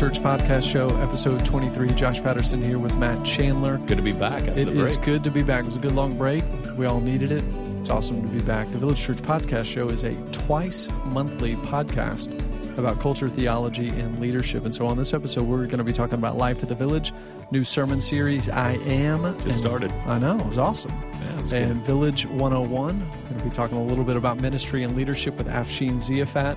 [0.00, 1.90] Church Podcast Show, episode 23.
[1.90, 3.76] Josh Patterson here with Matt Chandler.
[3.76, 4.42] Good to be back.
[4.44, 5.64] It is good to be back.
[5.64, 6.42] It was a good long break.
[6.78, 7.44] We all needed it.
[7.80, 8.70] It's awesome to be back.
[8.70, 12.32] The Village Church Podcast Show is a twice monthly podcast
[12.78, 14.64] about culture, theology, and leadership.
[14.64, 17.12] And so on this episode, we're going to be talking about life at the Village,
[17.50, 19.22] new sermon series, I Am.
[19.34, 19.90] Just and started.
[20.06, 20.38] I know.
[20.40, 20.92] It was awesome.
[20.92, 21.84] Yeah, it was and good.
[21.84, 23.00] Village 101.
[23.00, 26.56] We're going to be talking a little bit about ministry and leadership with Afshin Ziafat,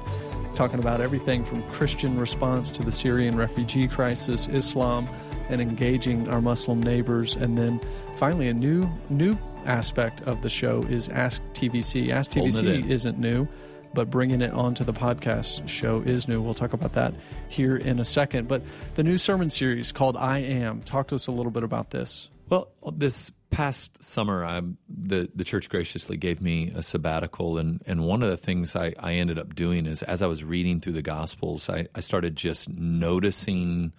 [0.56, 5.08] talking about everything from Christian response to the Syrian refugee crisis, Islam,
[5.50, 7.36] and engaging our Muslim neighbors.
[7.36, 7.82] And then
[8.16, 12.12] finally, a new new aspect of the show is Ask TVC.
[12.12, 13.48] Ask TVC isn't new,
[13.94, 16.42] but bringing it onto the podcast show is new.
[16.42, 17.14] We'll talk about that
[17.50, 18.48] here in a second.
[18.48, 18.64] But
[18.96, 20.82] the new sermon series called I Am.
[20.82, 22.30] Talk to us a little bit about this.
[22.50, 28.06] Well, this past summer, I, the the church graciously gave me a sabbatical, and and
[28.06, 30.94] one of the things I, I ended up doing is as I was reading through
[30.94, 33.94] the Gospels, I, I started just noticing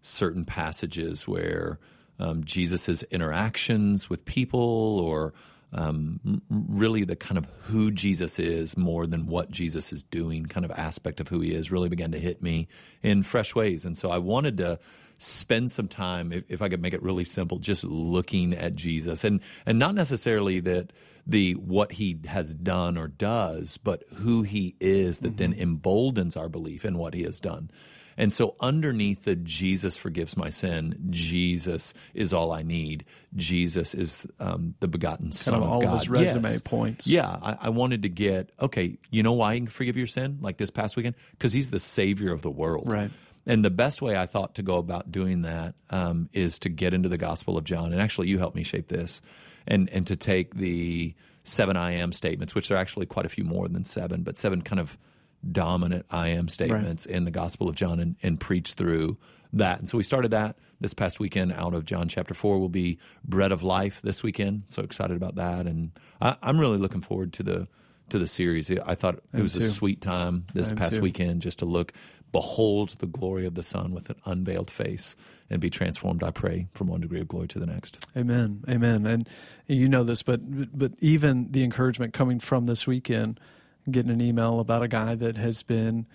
[0.00, 1.78] certain passages where
[2.18, 5.34] um, Jesus's interactions with people, or
[5.72, 10.64] um, really the kind of who Jesus is more than what Jesus is doing, kind
[10.64, 12.68] of aspect of who he is, really began to hit me
[13.02, 14.78] in fresh ways, and so I wanted to
[15.22, 19.22] spend some time, if, if I could make it really simple, just looking at Jesus,
[19.22, 20.92] and and not necessarily that
[21.26, 26.48] the what he has done or does, but who he is that then emboldens our
[26.48, 27.70] belief in what he has done.
[28.16, 33.04] And so, underneath the Jesus forgives my sin, Jesus is all I need.
[33.34, 35.98] Jesus is um, the begotten Son of of, all of God.
[36.00, 36.60] his resume Yes.
[36.60, 37.06] points.
[37.06, 38.98] Yeah, I, I wanted to get okay.
[39.10, 40.38] You know why he can forgive your sin?
[40.42, 42.90] Like this past weekend, because he's the Savior of the world.
[42.92, 43.10] Right.
[43.46, 46.92] And the best way I thought to go about doing that um, is to get
[46.92, 47.92] into the Gospel of John.
[47.92, 49.22] And actually, you helped me shape this,
[49.66, 53.44] and and to take the seven I am statements, which are actually quite a few
[53.44, 54.98] more than seven, but seven kind of
[55.50, 59.16] dominant I am statements in the Gospel of John, and, and preach through
[59.54, 59.78] that.
[59.78, 62.58] And so we started that this past weekend out of John chapter four.
[62.60, 64.64] Will be bread of life this weekend.
[64.68, 67.68] So excited about that, and I, I'm really looking forward to the
[68.10, 68.70] to the series.
[68.70, 69.64] I thought it was too.
[69.64, 71.00] a sweet time this past too.
[71.00, 71.92] weekend just to look,
[72.32, 75.16] behold the glory of the Son with an unveiled face
[75.48, 78.06] and be transformed, I pray, from one degree of glory to the next.
[78.16, 78.64] Amen.
[78.68, 79.06] Amen.
[79.06, 79.28] And
[79.66, 80.40] you know this, but
[80.76, 83.40] but even the encouragement coming from this weekend,
[83.90, 86.06] getting an email about a guy that has been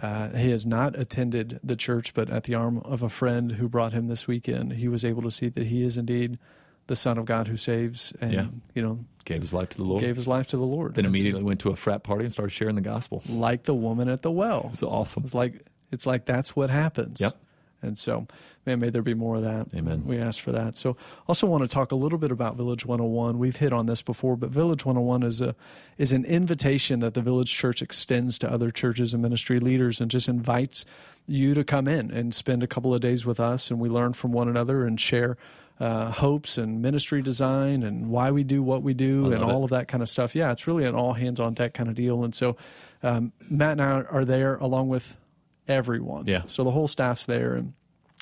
[0.00, 3.68] uh, he has not attended the church, but at the arm of a friend who
[3.68, 6.38] brought him this weekend, he was able to see that he is indeed
[6.90, 8.46] the Son of God who saves, and Yeah.
[8.74, 10.00] you know Gave his life to the Lord.
[10.02, 10.96] gave his life to the Lord.
[10.96, 13.22] then immediately went to a frat party and started sharing the gospel.
[13.28, 14.68] Like the woman at the well.
[14.72, 15.22] was awesome.
[15.22, 17.20] It's like it's like that's what happens.
[17.20, 17.36] Yep.
[17.82, 18.26] And so,
[18.66, 19.68] man, may there be more of that.
[19.74, 20.02] Amen.
[20.04, 20.76] We ask for that.
[20.76, 20.96] So,
[21.26, 23.38] also want to talk a little bit about Village 101.
[23.38, 25.54] We've hit on this before, but Village 101 is a
[25.96, 30.10] is an invitation that the Village Church extends to other churches and ministry leaders, and
[30.10, 30.84] just invites
[31.26, 34.12] you to come in and spend a couple of days with us, and we learn
[34.12, 35.36] from one another and share.
[35.80, 39.64] Uh, hopes and ministry design and why we do what we do and all it.
[39.64, 40.34] of that kind of stuff.
[40.34, 42.22] Yeah, it's really an all hands on deck kind of deal.
[42.22, 42.58] And so
[43.02, 45.16] um, Matt and I are there along with
[45.66, 46.26] everyone.
[46.26, 46.42] Yeah.
[46.46, 47.72] So the whole staff's there, and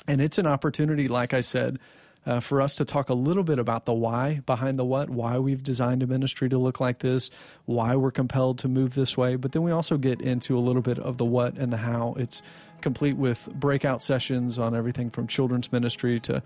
[0.07, 1.79] and it's an opportunity, like I said,
[2.25, 5.37] uh, for us to talk a little bit about the why behind the what, why
[5.37, 7.29] we've designed a ministry to look like this,
[7.65, 9.35] why we're compelled to move this way.
[9.35, 12.15] But then we also get into a little bit of the what and the how.
[12.17, 12.41] It's
[12.81, 16.41] complete with breakout sessions on everything from children's ministry to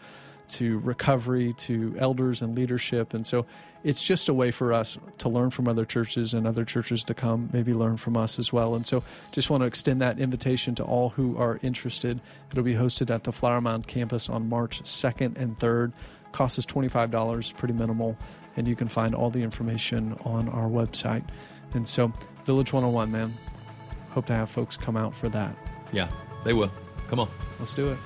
[0.45, 3.13] to recovery to elders and leadership.
[3.13, 3.45] And so
[3.83, 7.13] it's just a way for us to learn from other churches and other churches to
[7.13, 8.75] come maybe learn from us as well.
[8.75, 12.21] And so just want to extend that invitation to all who are interested.
[12.51, 15.93] It'll be hosted at the flower mound campus on march 2nd and 3rd
[16.31, 18.17] cost us $25 pretty minimal
[18.55, 21.23] and you can find all the information on our website.
[21.73, 22.11] And so
[22.45, 23.33] village 101 man
[24.11, 25.55] hope to have folks come out for that
[25.93, 26.09] Yeah,
[26.43, 26.71] they will.
[27.07, 27.29] Come on.
[27.59, 27.97] let's do it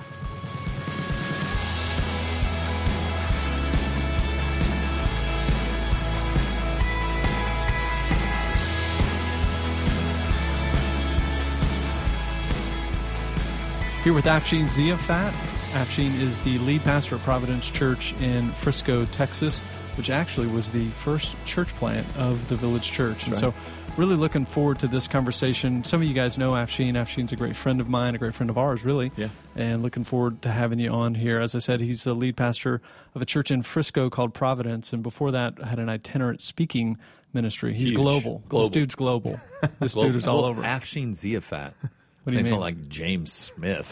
[14.04, 15.32] Here with Afshin Ziafat.
[15.72, 19.60] Afshin is the lead pastor at Providence Church in Frisco, Texas,
[19.98, 23.24] which actually was the first church plant of the Village Church.
[23.24, 23.38] and right.
[23.38, 23.54] so,
[23.98, 25.82] really looking forward to this conversation.
[25.84, 26.92] Some of you guys know Afshin.
[26.94, 29.10] Afshin's a great friend of mine, a great friend of ours, really.
[29.16, 29.28] Yeah.
[29.56, 31.40] And looking forward to having you on here.
[31.40, 32.80] As I said, he's the lead pastor
[33.14, 34.92] of a church in Frisco called Providence.
[34.92, 36.96] And before that, had an itinerant speaking
[37.34, 37.74] ministry.
[37.74, 37.96] He's Huge.
[37.96, 38.42] global.
[38.48, 39.40] This dude's global.
[39.80, 40.62] This Well, dude is all over.
[40.62, 41.72] Afshin Ziafat.
[42.24, 42.60] What do you mean?
[42.60, 43.90] like James Smith.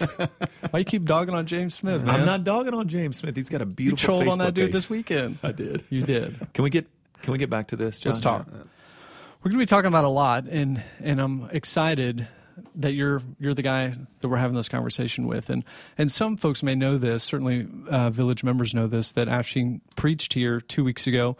[0.70, 2.20] Why you keep dogging on James Smith, man?
[2.20, 3.34] I'm not dogging on James Smith.
[3.34, 4.16] He's got a beautiful.
[4.16, 4.72] You trolled on that dude page.
[4.74, 5.38] this weekend.
[5.42, 5.84] I did.
[5.88, 6.36] You did.
[6.52, 6.86] Can we get
[7.22, 7.98] Can we get back to this?
[7.98, 8.12] Josh?
[8.12, 8.46] Let's talk.
[9.46, 12.26] We're going to be talking about a lot, and and I'm excited
[12.74, 15.64] that you're you're the guy that we're having this conversation with, and
[15.96, 17.22] and some folks may know this.
[17.22, 19.12] Certainly, uh, village members know this.
[19.12, 21.36] That Afshin preached here two weeks ago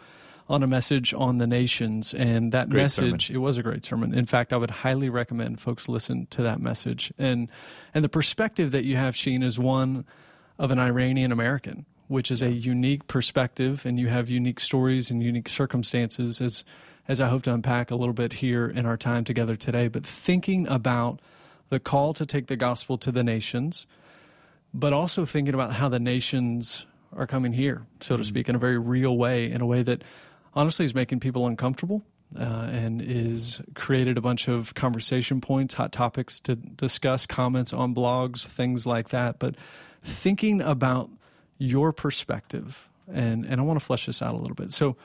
[0.47, 3.41] on a message on the nations, and that great message sermon.
[3.41, 4.13] it was a great sermon.
[4.13, 7.11] In fact, I would highly recommend folks listen to that message.
[7.17, 7.49] and
[7.93, 10.05] And the perspective that you have, Sheen, is one
[10.57, 15.21] of an Iranian American, which is a unique perspective, and you have unique stories and
[15.21, 16.63] unique circumstances as
[17.07, 19.87] as I hope to unpack a little bit here in our time together today.
[19.87, 21.21] But thinking about
[21.69, 23.87] the call to take the gospel to the nations,
[24.73, 28.59] but also thinking about how the nations are coming here, so to speak, in a
[28.59, 30.03] very real way, in a way that
[30.53, 32.03] honestly is making people uncomfortable.
[32.37, 37.95] Uh, and is created a bunch of conversation points, hot topics to discuss, comments on
[37.95, 39.39] blogs, things like that.
[39.39, 39.55] But
[40.01, 41.09] thinking about
[41.57, 44.73] your perspective, and, and I want to flesh this out a little bit.
[44.73, 44.97] So,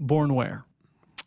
[0.00, 0.64] born where?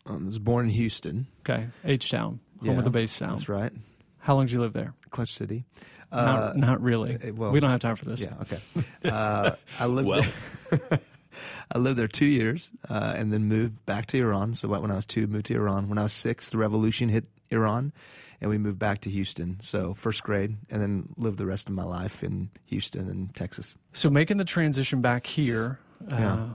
[0.06, 1.26] Um, I was born in Houston.
[1.40, 3.32] Okay, H Town, home Yeah, of the bass sound.
[3.32, 3.72] That's right.
[4.18, 4.94] How long did you live there?
[5.10, 5.64] Clutch City.
[6.12, 7.14] not, not really.
[7.16, 8.20] uh, well- we don't have time for this.
[8.22, 8.34] Yeah.
[8.42, 8.58] Okay.
[9.04, 10.08] Uh, I lived.
[10.08, 10.24] Well.
[10.70, 11.00] there,
[11.74, 14.54] I lived there two years, uh, and then moved back to Iran.
[14.54, 15.88] So when I was two, moved to Iran.
[15.88, 17.92] When I was six, the revolution hit Iran,
[18.40, 19.58] and we moved back to Houston.
[19.60, 23.74] So first grade, and then lived the rest of my life in Houston and Texas.
[23.92, 25.78] So making the transition back here,
[26.12, 26.48] uh, Yeah.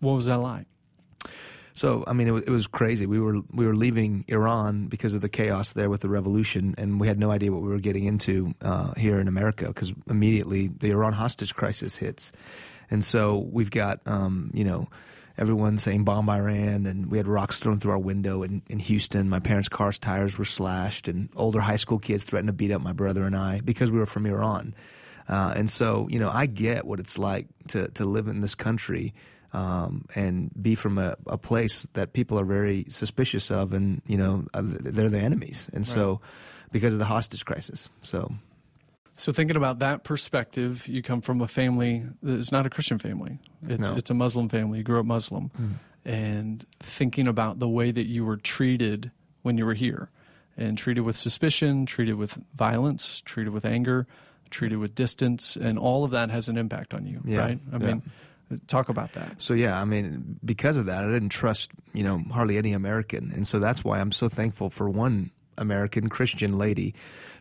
[0.00, 0.66] what was that like?
[1.72, 3.06] So I mean, it was, it was crazy.
[3.06, 7.00] We were we were leaving Iran because of the chaos there with the revolution, and
[7.00, 10.68] we had no idea what we were getting into uh, here in America because immediately
[10.68, 12.32] the Iran hostage crisis hits,
[12.90, 14.88] and so we've got um, you know
[15.38, 19.28] everyone saying bomb Iran, and we had rocks thrown through our window in, in Houston.
[19.28, 22.82] My parents' car's tires were slashed, and older high school kids threatened to beat up
[22.82, 24.74] my brother and I because we were from Iran.
[25.28, 28.54] Uh, and so, you know, I get what it's like to, to live in this
[28.54, 29.12] country
[29.52, 34.16] um, and be from a, a place that people are very suspicious of, and you
[34.16, 35.68] know, uh, they're the enemies.
[35.72, 36.20] And so,
[36.72, 38.30] because of the hostage crisis, so
[39.14, 43.38] So thinking about that perspective, you come from a family that's not a Christian family.
[43.66, 43.96] It's No.
[43.96, 44.78] it's a Muslim family.
[44.78, 45.50] You grew up Muslim,
[46.04, 49.10] and thinking about the way that you were treated
[49.42, 50.10] when you were here,
[50.56, 54.06] and treated with suspicion, treated with violence, treated with anger,
[54.50, 57.38] treated with distance, and all of that has an impact on you, Yeah.
[57.40, 57.60] right?
[57.72, 57.86] I Yeah.
[57.86, 58.02] mean,
[58.66, 59.40] talk about that.
[59.40, 63.32] So yeah, I mean, because of that, I didn't trust you know hardly any American,
[63.32, 66.94] and so that's why I'm so thankful for one American Christian lady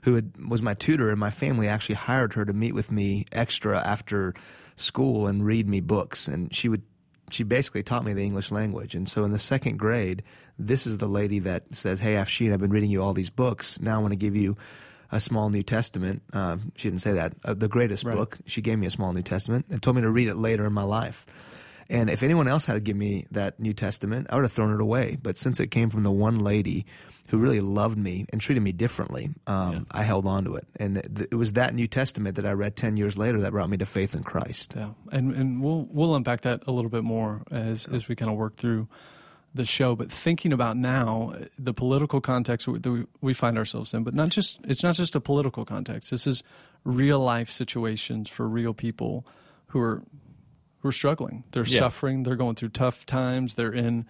[0.04, 3.26] who had, was my tutor, and my family actually hired her to meet with me
[3.32, 4.34] extra after
[4.76, 6.84] school and read me books, and she would.
[7.30, 10.24] She basically taught me the English language, and so in the second grade,
[10.58, 13.82] this is the lady that says, "Hey, Afshin, I've been reading you all these books.
[13.82, 14.56] Now I want to give you
[15.12, 17.34] a small New Testament." Uh, she didn't say that.
[17.44, 18.16] Uh, the greatest Right.
[18.16, 18.38] book.
[18.46, 20.74] She gave me a small New Testament and told me to read it later in
[20.74, 21.26] my life.
[21.90, 24.74] And if anyone else had to give me that New Testament, I would have thrown
[24.74, 25.18] it away.
[25.22, 26.86] But since it came from the one lady
[27.30, 30.68] who really loved me and treated me differently, um, I held on to it.
[30.78, 33.52] And th- th- it was that New Testament that I read 10 years later that
[33.52, 34.74] brought me to faith in Christ.
[34.76, 38.30] Yeah, and and we'll we'll unpack that a little bit more as as we kind
[38.32, 38.90] of work through
[39.58, 39.96] the show.
[39.96, 44.30] But thinking about now the political context that we, we find ourselves in, but not
[44.30, 46.12] just it's not just a political context.
[46.12, 46.44] This is
[46.84, 49.26] real life situations for real people
[49.68, 50.04] who are
[50.80, 51.44] who are struggling.
[51.52, 51.80] They're Yeah.
[51.80, 52.24] suffering.
[52.24, 53.56] They're going through tough times.
[53.56, 54.06] They're in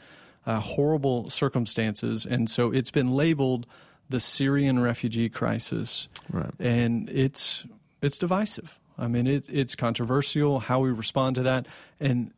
[0.45, 3.65] uh, horrible circumstances, and so it's been labeled
[4.09, 6.51] the Syrian refugee crisis Right.
[6.59, 7.65] and it's
[8.01, 8.79] it's divisive.
[8.97, 11.67] I mean, it's it's controversial how we respond to that,
[11.99, 12.31] and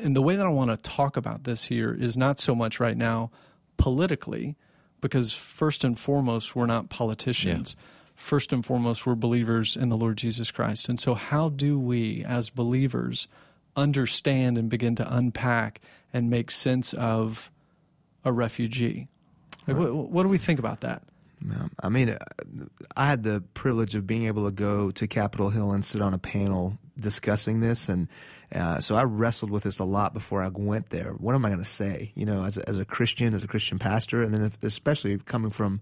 [0.00, 2.80] and the way that I want to talk about this here is not so much
[2.80, 3.30] right now
[3.76, 4.56] politically,
[5.00, 7.76] because first and foremost we're not politicians.
[8.14, 12.22] First and foremost, we're believers in the Lord Jesus Christ, and so how do we,
[12.24, 13.26] as believers,
[13.74, 15.80] understand and begin to unpack
[16.12, 17.50] and make sense of
[18.24, 19.08] a refugee?
[19.66, 21.02] Like, what, what do we think about that?
[21.48, 21.66] Yeah.
[21.82, 22.18] I mean, uh,
[22.96, 26.14] I had the privilege of being able to go to Capitol Hill and sit on
[26.14, 28.08] a panel discussing this, and
[28.54, 31.12] uh, so I wrestled with this a lot before I went there.
[31.12, 32.12] What am I going to say?
[32.14, 35.18] You know, as a, as a Christian, as a Christian pastor, and then if, especially
[35.18, 35.80] coming from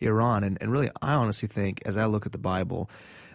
[0.00, 2.88] Iran, and, and really, I honestly think as I look at the Bible.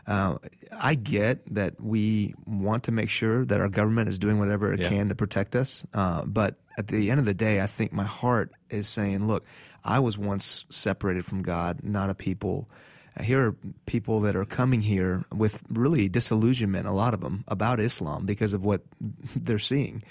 [0.08, 0.40] Uh,
[0.72, 4.80] I get that we want to make sure that our government is doing whatever it
[4.80, 4.90] Yeah.
[4.90, 5.86] can to protect us.
[5.94, 9.46] Uh, but at the end of the day, I think my heart is saying, look,
[9.84, 12.70] I was once separated from God, not a people.
[13.18, 13.56] Uh, Here are
[13.86, 18.54] people that are coming here with really disillusionment, a lot of them, about Islam because
[18.54, 18.82] of what
[19.36, 20.04] they're seeing.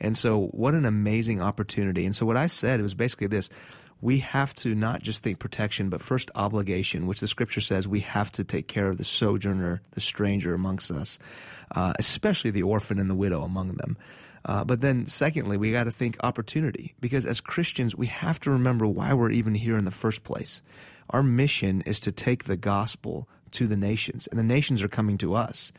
[0.00, 2.04] And so, what an amazing opportunity.
[2.04, 3.48] And so, what I said was basically this
[4.00, 8.00] we have to not just think protection, but first obligation, which the scripture says we
[8.00, 11.18] have to take care of the sojourner, the stranger amongst us,
[11.74, 13.96] uh, especially the orphan and the widow among them.
[14.46, 18.50] Uh, but then, secondly, we got to think opportunity because as Christians, we have to
[18.50, 20.62] remember why we're even here in the first place.
[21.10, 25.18] Our mission is to take the gospel to the nations, and the nations are coming
[25.18, 25.72] to us.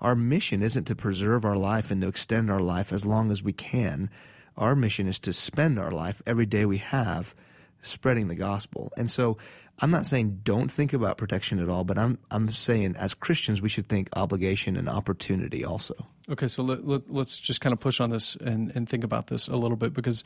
[0.00, 3.42] Our mission isn't to preserve our life and to extend our life as long as
[3.42, 4.08] we can.
[4.56, 7.34] Our mission is to spend our life every day we have
[7.82, 8.90] spreading the gospel.
[8.96, 9.36] And so
[9.80, 13.60] I'm not saying don't think about protection at all, but I'm I'm saying as Christians
[13.60, 15.94] we should think obligation and opportunity also.
[16.30, 19.48] Okay, so let, let, just kind of push on this and, and think about this
[19.48, 20.22] a little bit because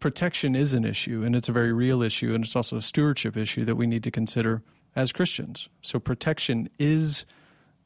[0.00, 3.36] protection is an issue and it's a very real issue and it's also a stewardship
[3.36, 4.62] issue that we need to consider
[4.96, 5.68] as Christians.
[5.82, 7.26] So protection is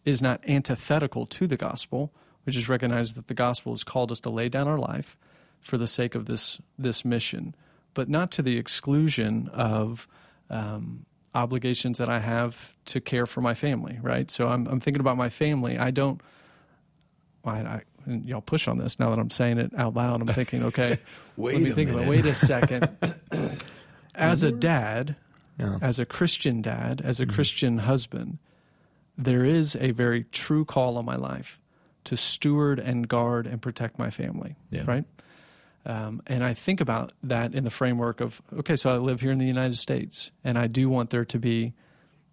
[0.04, 2.12] is not antithetical to the gospel,
[2.44, 5.16] which is recognize that the gospel has called us to lay down our life
[5.60, 7.54] for the sake of this this mission,
[7.94, 10.06] but not to the exclusion of
[10.48, 11.04] um,
[11.34, 13.98] obligations that I have to care for my family.
[14.02, 14.30] Right.
[14.30, 15.78] So I'm I'm thinking about my family.
[15.78, 16.20] I don't.
[17.44, 20.20] I, I y'all push on this now that I'm saying it out loud.
[20.20, 20.98] I'm thinking, okay,
[21.36, 22.02] wait let me a think minute.
[22.02, 22.10] about.
[22.16, 22.88] Wait a second.
[24.14, 25.16] as a dad,
[25.58, 25.78] Yeah.
[25.80, 27.34] as a Christian dad, as a Mm-hmm.
[27.34, 28.38] Christian husband,
[29.16, 31.60] there is a very true call on my life
[32.04, 34.56] to steward and guard and protect my family.
[34.70, 34.84] Yeah.
[34.86, 35.04] Right.
[35.86, 39.30] Um, and I think about that in the framework of okay, so I live here
[39.32, 41.72] in the United States, and I do want there to be,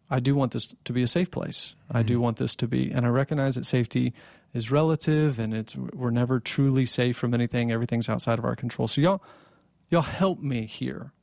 [0.10, 1.76] I do want this to be a safe place.
[1.90, 2.08] I Mm-hmm.
[2.08, 4.14] do want this to be, and I recognize that safety
[4.54, 7.72] is relative, and it's we're never truly safe from anything.
[7.72, 8.88] Everything's outside of our control.
[8.88, 9.22] So y'all,
[9.90, 11.14] y'all help me here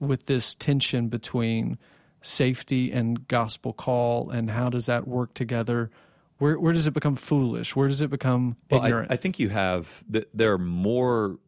[0.00, 1.78] with this tension between
[2.20, 5.90] safety and gospel call, and how does that work together?
[6.38, 7.76] Where where does it become foolish?
[7.76, 9.12] Where does it become Well, ignorant?
[9.12, 11.38] I think you have th- there are more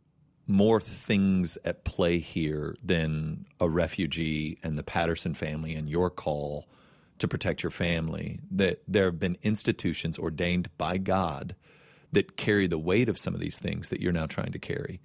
[0.47, 6.67] more things at play here than a refugee and the Patterson family and your call
[7.19, 8.41] to protect your family.
[8.51, 11.57] That there have been institutions ordained by God
[12.13, 15.01] that carry the weight of some of these things that you're now trying to carry.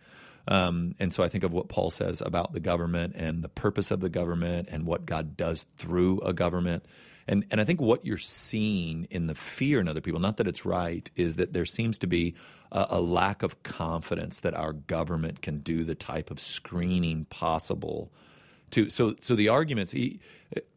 [0.48, 3.92] Um, and so I think of what Paul says about the government and the purpose
[3.92, 6.86] of the government and what God does through a government.
[7.28, 10.48] And, and I think what you're seeing in the fear in other people, not that
[10.48, 12.36] it's right, is that there seems to be
[12.72, 18.12] a, a lack of confidence that our government can do the type of screening possible
[18.72, 20.20] to so so the arguments he,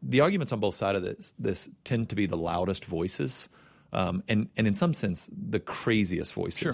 [0.03, 3.49] the arguments on both sides of this this tend to be the loudest voices
[3.93, 6.73] um, and and in some sense the craziest voices Sure.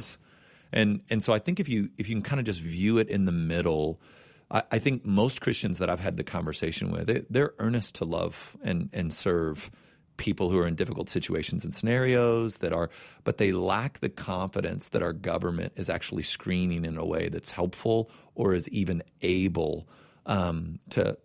[0.73, 3.07] and and so I think if you if you can kind of just view it
[3.07, 3.99] in the middle
[4.51, 8.05] I, I think most Christians that I've had the conversation with they, they're earnest to
[8.05, 9.72] love and and serve
[10.17, 12.89] people who are in difficult situations and scenarios that are
[13.24, 17.51] but they lack the confidence that our government is actually screening in a way that's
[17.51, 19.88] helpful or is even able
[20.25, 21.17] um, to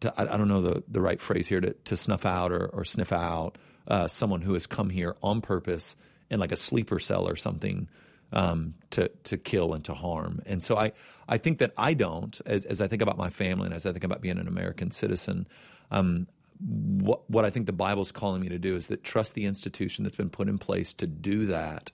[0.00, 2.84] to I, don't know the, the right phrase here to, to snuff out or, or
[2.84, 5.96] sniff out uh, someone who has come here on purpose
[6.28, 7.88] in like a sleeper cell or something
[8.32, 10.40] um, to to kill and to harm.
[10.46, 10.92] And so I
[11.28, 13.92] I think that I don't as as I think about my family and as I
[13.92, 15.46] think about being an American citizen.
[15.90, 16.26] Um,
[16.58, 20.04] what what I think the Bible's calling me to do is that trust the institution
[20.04, 21.90] that's been put in place to do that,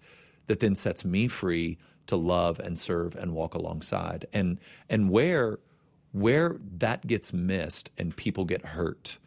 [0.47, 4.27] that then sets me free to love and serve and walk alongside.
[4.33, 5.59] And and where
[6.13, 9.19] where that gets missed and people get hurt,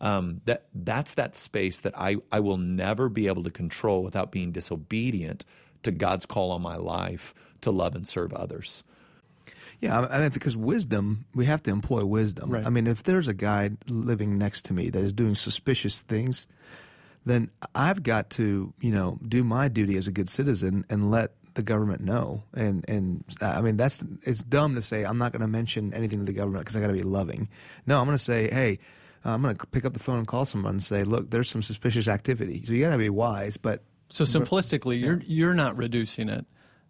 [0.00, 4.32] um, that that's that space that I, I will never be able to control without
[4.32, 5.44] being disobedient
[5.82, 8.84] to God's call on my life to love and serve others.
[9.80, 12.50] Yeah, I think because wisdom, we have to employ wisdom.
[12.50, 12.66] Right.
[12.66, 16.46] I mean, if there's a guy living next to me that is doing suspicious things,
[17.24, 21.32] then I've got to, you know, do my duty as a good citizen and let
[21.54, 22.42] the government know.
[22.52, 26.18] And and I mean, that's it's dumb to say I'm not going to mention anything
[26.18, 27.48] to the government because I got to be loving.
[27.86, 28.78] No, I'm going to say, hey.
[29.22, 31.62] I'm going to pick up the phone and call someone and say, "Look, there's some
[31.62, 36.28] suspicious activity." So you got to be wise, but So simplistically, you're you're not reducing
[36.28, 36.44] it,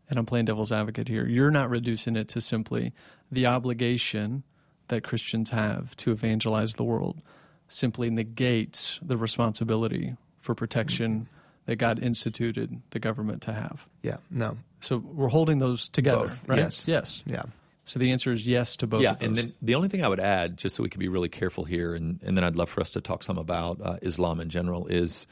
[0.09, 1.27] and I'm playing devil's advocate here.
[1.27, 2.93] You're not reducing it to simply
[3.31, 4.43] the obligation
[4.89, 7.21] that Christians have to evangelize the world.
[7.69, 11.29] Simply negates the responsibility for protection
[11.67, 13.87] that God instituted the government to have.
[14.03, 16.59] yeah, no, So we're holding those together, Both, right?
[16.59, 16.89] yes.
[16.89, 17.23] Yes.
[17.27, 17.43] yeah,
[17.85, 19.03] So the answer is yes to both.
[19.03, 19.29] yeah, of those.
[19.29, 21.62] and then the only thing I would add, just so we can be really careful
[21.65, 24.49] here, and, and then I'd love for us to talk some about uh, Islam in
[24.49, 25.29] general, is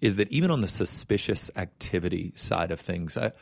[0.00, 3.32] is that even on the suspicious activity side of things, I,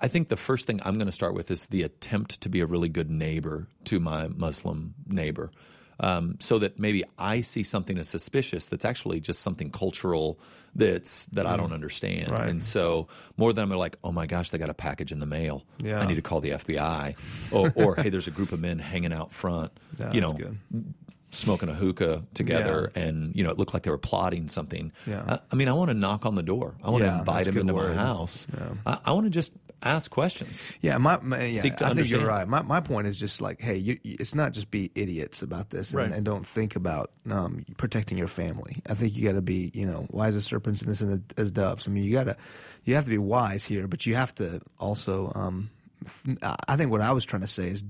[0.00, 2.60] I think the first thing I'm going to start with is the attempt to be
[2.60, 5.50] a really good neighbor to my Muslim neighbor.
[6.00, 10.40] Um, so that maybe I see something as suspicious that's actually just something cultural
[10.74, 12.48] that's that I don't understand, Right.
[12.48, 13.06] and so
[13.36, 15.64] more than I'm like, oh my gosh, they got a package in the mail.
[15.78, 16.00] Yeah.
[16.00, 17.14] I need to call the FBI,
[17.52, 20.38] or, or hey, there's a group of men hanging out front, Yeah, you that's know,
[20.38, 20.58] good.
[21.34, 24.92] Smoking a hookah together, and you know, it looked like they were plotting something.
[25.06, 25.24] Yeah.
[25.26, 26.74] I, I mean, I want to knock on the door.
[26.82, 27.96] I want Yeah, to invite that's them into word.
[27.96, 28.46] my house.
[28.56, 28.68] Yeah.
[28.86, 30.72] I, I want to just ask questions.
[30.80, 32.48] Yeah, my, my yeah, I think you're right.
[32.48, 35.90] My my point is just like, hey, you, it's not just be idiots about this
[35.90, 36.12] and, Right.
[36.12, 38.76] and don't think about um, protecting your family.
[38.88, 41.86] I think you got to be, you know, wise as serpents, innocent as doves.
[41.86, 42.36] I mean, you got to,
[42.84, 45.32] you have to be wise here, but you have to also.
[45.34, 45.70] Um,
[46.42, 47.82] I think what I was trying to say is,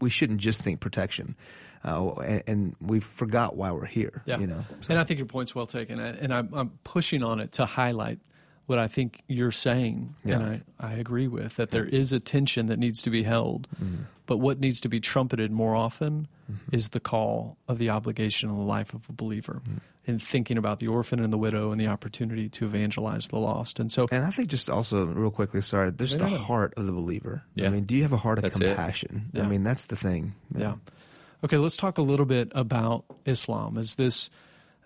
[0.00, 1.36] we shouldn't just think protection,
[1.84, 4.22] uh, and, and we forgot why we're here.
[4.26, 4.38] Yeah.
[4.38, 5.98] You know, And I think your point's well taken.
[5.98, 8.18] And I'm, I'm pushing on it to highlight
[8.66, 10.14] what I think you're saying.
[10.24, 13.68] And I, I agree with that there is a tension that needs to be held.
[13.82, 14.04] Mm-hmm.
[14.26, 16.28] But what needs to be trumpeted more often
[16.70, 19.78] is the call of the obligation of the life of a believer Mm-hmm.
[20.04, 23.78] in thinking about the orphan and the widow and the opportunity to evangelize the lost.
[23.80, 26.92] And so, And I think just also real quickly, sorry, there's the heart of the
[26.92, 27.42] believer.
[27.54, 27.66] Yeah.
[27.66, 29.30] I mean, do you have a heart of That's compassion?
[29.32, 29.42] Yeah.
[29.42, 30.34] I mean, that's the thing.
[30.56, 30.74] Yeah.
[31.44, 33.76] Okay, let's talk a little bit about Islam.
[33.76, 34.30] As this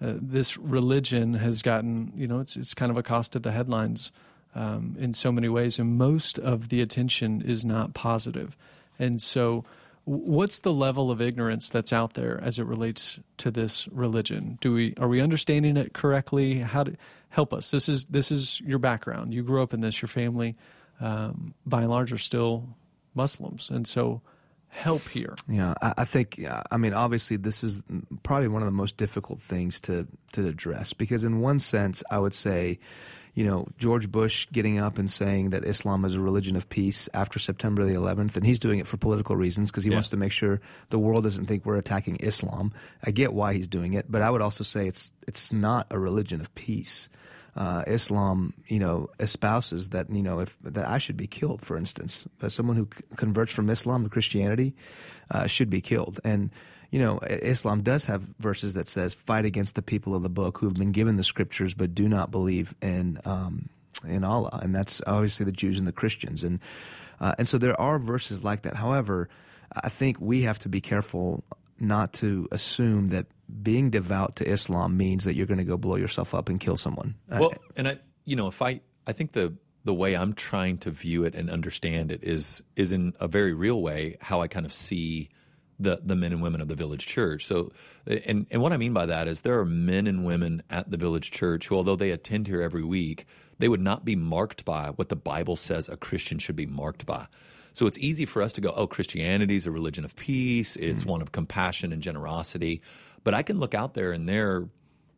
[0.01, 4.11] uh, this religion has gotten, you know, it's it's kind of accosted the headlines
[4.55, 8.57] um, in so many ways, and most of the attention is not positive.
[8.99, 9.67] And so,
[10.05, 14.57] what's the level of ignorance that's out there as it relates to this religion?
[14.63, 16.61] Do we are we understanding it correctly?
[16.61, 16.97] How to
[17.29, 17.71] help us?
[17.71, 19.35] This is this is your background.
[19.35, 20.01] You grew up in this.
[20.01, 20.57] Your family,
[21.03, 22.65] um, by and large, are still
[23.15, 24.23] Muslims, and so
[24.77, 25.35] help here.
[25.49, 26.41] Yeah, I, I think.
[26.71, 27.83] I mean, obviously, this is
[28.23, 32.19] probably one of the most difficult things to to address because, in one sense, I
[32.19, 32.79] would say,
[33.35, 37.09] you know, George Bush getting up and saying that Islam is a religion of peace
[37.13, 39.97] after September the 11th, and he's doing it for political reasons because he Yeah.
[39.97, 42.73] wants to make sure the world doesn't think we're attacking Islam.
[43.05, 45.99] I get why he's doing it, but I would also say it's it's not a
[45.99, 47.09] religion of peace.
[47.57, 51.79] Uh, Islam, you know, espouses that you know if that I should be killed, for
[51.79, 52.87] instance, that someone who
[53.17, 54.75] converts from Islam to Christianity
[55.31, 56.21] uh, should be killed.
[56.23, 56.51] And
[56.91, 60.59] you know, Islam does have verses that says, "Fight against the people of the book
[60.59, 63.71] who have been given the scriptures but do not believe in um,
[64.07, 66.45] in Allah," and that's obviously the Jews and the Christians.
[66.45, 66.61] And
[67.21, 68.77] uh, and so there are verses like that.
[68.77, 69.31] However,
[69.75, 71.43] I think we have to be careful
[71.79, 73.27] not to assume that
[73.63, 76.77] being devout to Islam means that you're going to go blow yourself up and kill
[76.77, 77.15] someone.
[77.31, 79.55] Uh, Well, and I, you know, if I, I think the
[79.85, 83.55] the way I'm trying to view it and understand it is is in a very
[83.55, 85.29] real way how I kind of see
[85.79, 87.47] the the men and women of the village church.
[87.47, 87.71] So,
[88.07, 90.97] and and what I mean by that is there are men and women at the
[90.97, 93.27] village church who, although they attend here every week,
[93.59, 97.07] they would not be marked by what the Bible says a Christian should be marked
[97.07, 97.27] by.
[97.73, 100.77] So it's easy for us to go, oh, Christianity is a religion of peace.
[100.77, 102.81] It's one of compassion and generosity.
[103.27, 104.69] But I can look out there and there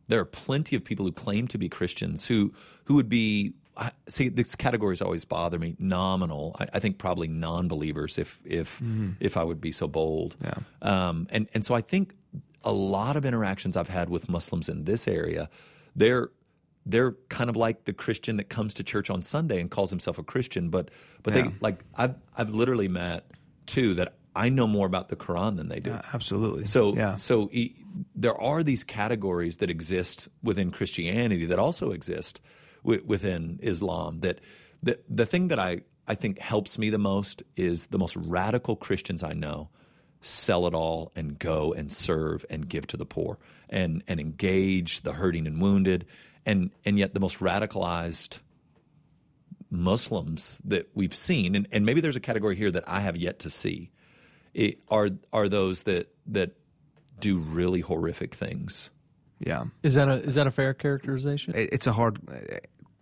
[0.07, 2.51] there are plenty of people who claim to be Christians who
[2.85, 7.27] who would be I, see this categories always bother me nominal I, I think probably
[7.27, 8.81] non-believers if if
[9.19, 10.57] if I would be so bold Yeah.
[10.81, 12.15] um, and and so I think
[12.63, 15.47] a lot of interactions I've had with Muslims in this area
[15.95, 16.29] they're
[16.85, 20.17] they're kind of like the Christian that comes to church on Sunday and calls himself
[20.17, 20.89] a Christian but
[21.23, 21.43] but Yeah.
[21.43, 23.21] they like I've I've literally met
[23.67, 26.65] two that I know more about the Quran than they do absolutely.
[26.65, 27.75] so, yeah, so e-
[28.15, 32.39] there are these categories that exist within Christianity that also exist
[32.83, 34.21] wi- within Islam.
[34.21, 34.39] That
[34.81, 38.75] the the thing that I I think helps me the most is the most radical
[38.75, 39.69] Christians I know
[40.21, 45.01] sell it all and go and serve and give to the poor and and engage
[45.01, 46.05] the hurting and wounded
[46.45, 48.39] and and yet the most radicalized
[49.69, 53.39] Muslims that we've seen and, and maybe there's a category here that I have yet
[53.39, 53.91] to see
[54.53, 56.51] it, are are those that that
[57.19, 58.91] do really horrific things.
[59.39, 59.65] yeah.
[59.83, 61.53] Is that a is that a fair characterization?
[61.55, 62.57] It- It's a hard uh,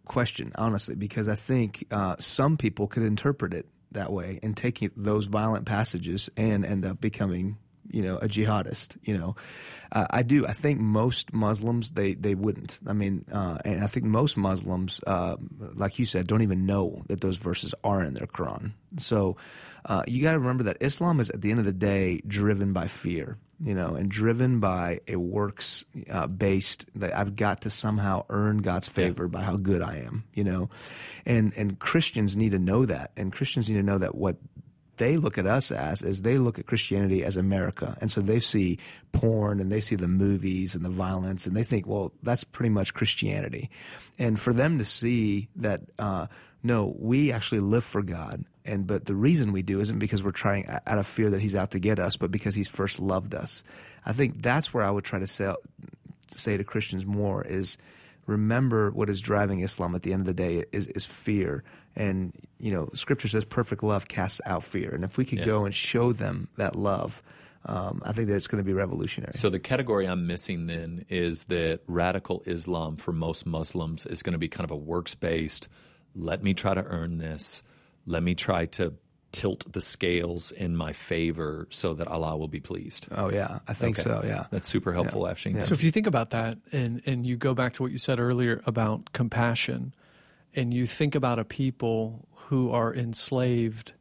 [0.05, 4.81] question, honestly, because I think uh, some people could interpret it that way and take
[4.83, 7.57] it- those violent passages and end up becoming,
[7.91, 8.97] you know, a jihadist.
[9.03, 9.35] You know,
[9.91, 10.45] uh, I do.
[10.47, 12.79] I think most Muslims they they wouldn't.
[12.87, 15.35] I mean, uh, and I think most Muslims, uh,
[15.75, 18.73] like you said, don't even know that those verses are in their Quran.
[18.97, 19.37] So
[19.87, 22.73] uh, you got to remember that Islam is at the end of the day driven
[22.73, 27.69] by fear you know, and driven by a works uh, based that I've got to
[27.69, 30.69] somehow earn God's favor by how good I am, you know,
[31.25, 34.37] and and Christians need to know that, and Christians need to know that what
[34.97, 38.39] they look at us as is they look at Christianity as America, and so they
[38.39, 38.77] see
[39.11, 42.69] porn and they see the movies and the violence, and they think, well, that's pretty
[42.69, 43.71] much Christianity,
[44.19, 45.81] and for them to see that.
[45.97, 46.27] Uh,
[46.63, 50.31] no, we actually live for God, and but the reason we do isn't because we're
[50.31, 53.33] trying out of fear that He's out to get us, but because He's first loved
[53.33, 53.63] us.
[54.05, 55.53] I think that's where I would try to say,
[56.35, 57.77] say to Christians more is
[58.25, 61.63] remember what is driving Islam at the end of the day is, is fear.
[61.95, 64.93] And you know, Scripture says perfect love casts out fear.
[64.93, 65.45] And if we could Yeah.
[65.45, 67.21] go and show them that love,
[67.65, 69.33] um, I think that it's going to be revolutionary.
[69.33, 74.33] So the category I'm missing then is that radical Islam for most Muslims is going
[74.33, 75.67] to be kind of a works based.
[76.15, 77.61] Let me try to earn this.
[78.07, 78.95] Let me try to
[79.33, 83.07] tilt the scales in my favor so that Allah will be pleased.
[83.11, 84.09] Oh yeah, I think Okay.
[84.09, 84.23] so.
[84.25, 85.33] Yeah, That's super helpful, Yeah.
[85.33, 85.55] Afshin.
[85.55, 85.61] Yeah.
[85.61, 88.19] So if you think about that and, and you go back to what you said
[88.19, 89.93] earlier about compassion
[90.55, 93.93] and you think about a people who are enslaved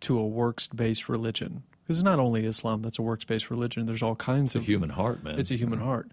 [0.00, 3.84] to a works based religion, because it's not only Islam that's a works based religion,
[3.86, 5.38] there's all kinds It's a of human heart, man.
[5.38, 6.12] it's a human heart.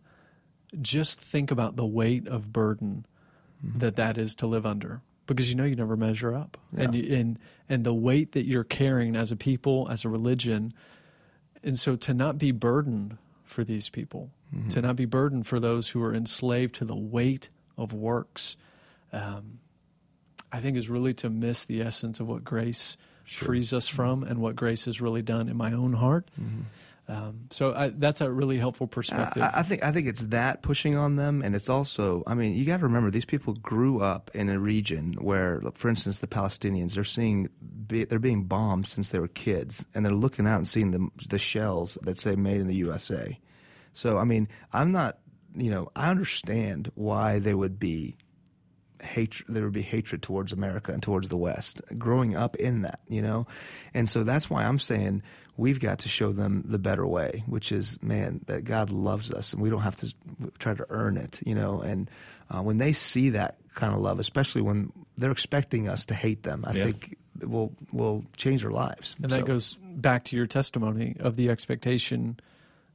[0.82, 3.06] Just think about the weight of burden
[3.66, 3.80] mm-hmm.
[3.80, 7.02] that that is to live under, because you know you never measure up, and Yeah.
[7.02, 10.74] you, and and the weight that you're carrying as a people, as a religion,
[11.64, 14.32] and so to not be burdened for these people,
[14.70, 18.56] to not be burdened for those who are enslaved to the weight of works,
[19.14, 19.60] um,
[20.52, 24.40] I think is really to miss the essence of what grace frees us from and
[24.40, 26.30] what grace has really done in my own heart.
[27.10, 29.42] Um, so I, that's a really helpful perspective.
[29.42, 32.22] I, I think I think it's that pushing on them, and it's also.
[32.28, 35.88] I mean, you got to remember these people grew up in a region where, for
[35.88, 37.48] instance, the Palestinians they're seeing
[37.88, 41.40] they're being bombed since they were kids, and they're looking out and seeing the the
[41.40, 43.40] shells that say "Made in the USA."
[43.94, 45.20] So I mean, I'm not.
[45.56, 48.18] You know, I understand why they would be
[49.02, 53.00] hatred there would be hatred towards America and towards the West growing up in that
[53.08, 53.46] you know
[53.94, 55.22] and so that's why I'm saying
[55.58, 59.54] we've got to show them the better way which is man that God loves us
[59.54, 60.14] and we don't have to
[60.60, 62.10] try to earn it you know and
[62.50, 66.44] uh, when they see that kind of love especially when they're expecting us to hate
[66.44, 66.84] them I Yeah.
[66.86, 71.36] think will will change their lives And that So- goes back to your testimony of
[71.36, 72.40] the expectation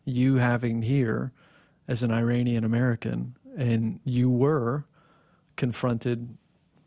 [0.05, 1.31] you having here
[1.89, 4.85] as an Iranian American, and you were
[5.57, 6.37] confronted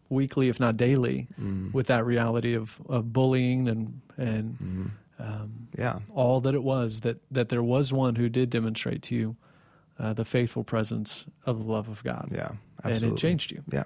[0.09, 1.71] weekly, if not daily, Mm-hmm.
[1.71, 4.85] with that reality of, of bullying and and Mm-hmm.
[5.19, 9.15] Um, yeah all that it was that that there was one who did demonstrate to
[9.15, 9.35] you
[9.99, 12.51] uh, the faithful presence of the love of God, yeah
[12.83, 13.63] and absolutely it changed you.
[13.71, 13.83] Yeah.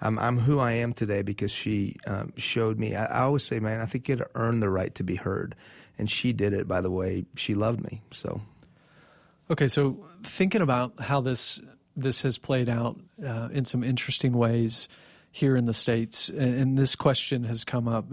[0.00, 2.94] I'm, I'm who I am today because she um, showed me.
[2.94, 5.16] I, I always say, man, I think you had to earn the right to be
[5.16, 5.56] heard.
[5.98, 8.00] And she did it by the way she loved me.
[8.12, 8.40] So,
[9.50, 11.60] Okay, so thinking about how this
[11.96, 14.88] this has played out uh, in some interesting ways
[15.32, 18.12] here in the states, and, and this question has come up: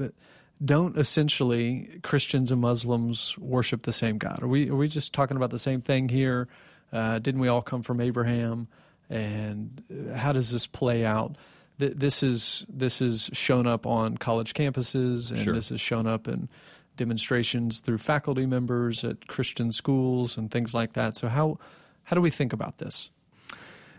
[0.64, 4.42] Don't essentially Christians and Muslims worship the same God?
[4.42, 6.48] Are we are we just talking about the same thing here?
[6.94, 8.68] Uh, didn't we all come from Abraham?
[9.10, 11.36] And uh, how does this play out?
[11.80, 15.54] Th- This is this is shown up on college campuses, and Sure.
[15.54, 16.48] this has shown up in
[16.96, 21.18] demonstrations through faculty members at Christian schools and things like that.
[21.18, 21.60] So how
[22.06, 23.10] how do we think about this?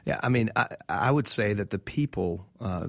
[0.06, 2.88] yeah, I mean, I, I would say that the people uh,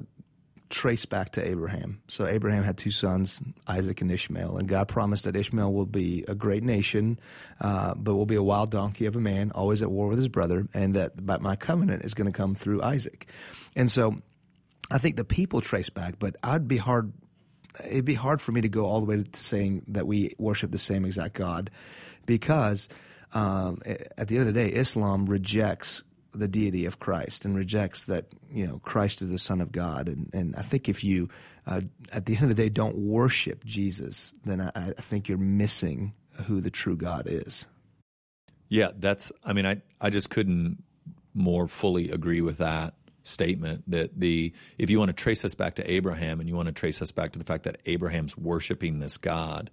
[0.70, 2.00] trace back to Abraham.
[2.08, 4.58] So, Abraham had two sons, Isaac and Ishmael.
[4.58, 7.18] And God promised that Ishmael will be a great nation,
[7.60, 10.28] uh, but will be a wild donkey of a man, always at war with his
[10.28, 13.28] brother, and that but my covenant is going to come through Isaac.
[13.74, 14.16] And so,
[14.90, 17.12] I think the people trace back, but I'd be hard.
[17.84, 20.70] It'd be hard for me to go all the way to saying that we worship
[20.70, 21.70] the same exact God,
[22.26, 22.88] because
[23.32, 26.02] um, at the end of the day, Islam rejects
[26.34, 30.08] the deity of Christ and rejects that you know Christ is the Son of God.
[30.08, 31.28] And and I think if you
[31.66, 35.38] uh, at the end of the day don't worship Jesus, then I, I think you're
[35.38, 36.14] missing
[36.46, 37.66] who the true God is.
[38.68, 39.32] Yeah, that's.
[39.44, 40.82] I mean, I I just couldn't
[41.34, 43.90] more fully agree with that statement.
[43.90, 46.72] That the if you want to trace us back to Abraham and you want to
[46.72, 49.70] trace us back to the fact that Abraham's worshiping this God,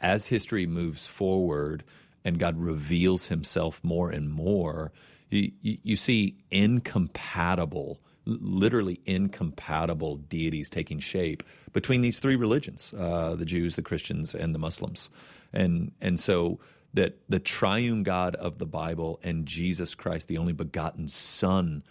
[0.00, 1.84] as history moves forward
[2.24, 4.92] and God reveals Himself more and more,
[5.30, 8.00] you, you, see incompatible.
[8.28, 14.52] Literally incompatible deities taking shape between these three religions: uh, the Jews, the Christians, and
[14.52, 15.10] the Muslims,
[15.52, 16.58] and and so
[16.92, 21.84] that the triune God of the Bible and Jesus Christ, the only begotten Son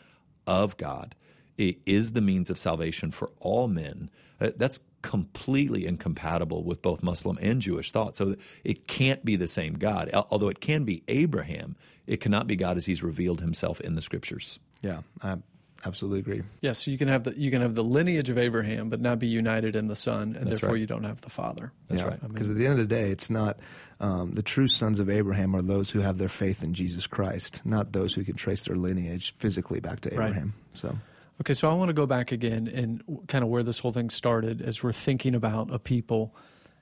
[0.45, 1.15] of God,
[1.57, 4.09] is the means of salvation for all men.
[4.41, 8.15] Uh, That's completely incompatible with both Muslim and Jewish thought.
[8.15, 10.09] So it can't be the same God.
[10.31, 11.75] Although it can be Abraham,
[12.07, 14.59] it cannot be God as he's revealed himself in the scriptures.
[14.81, 15.37] Yeah, I
[15.85, 16.41] absolutely agree.
[16.61, 19.19] Yes, so you can have the you can have the lineage of Abraham, but not
[19.19, 20.79] be united in the Son, and That's therefore right.
[20.81, 21.71] you don't have the Father.
[21.87, 22.19] That's Yeah, right.
[22.19, 23.59] I mean- Because at the end of the day, it's not
[23.99, 27.61] um, the true sons of Abraham are those who have their faith in Jesus Christ,
[27.63, 30.25] not those who can trace their lineage physically back to Right.
[30.29, 30.53] Abraham.
[30.73, 30.97] So,
[31.41, 34.09] Okay, so I want to go back again and kind of where this whole thing
[34.09, 36.33] started as we're thinking about a people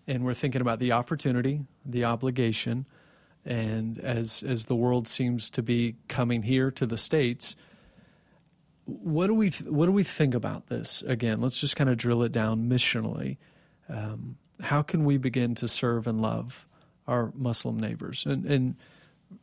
[0.06, 2.86] and we're thinking about the opportunity, the obligation,
[3.46, 7.56] and as as the world seems to be coming here to the states,
[8.86, 11.02] what do we what do we think about this?
[11.08, 13.38] Again, let's just kind of drill it down missionally.
[13.90, 16.68] Um, how can we begin to serve and love
[17.08, 18.26] our Muslim neighbors?
[18.26, 18.76] And, and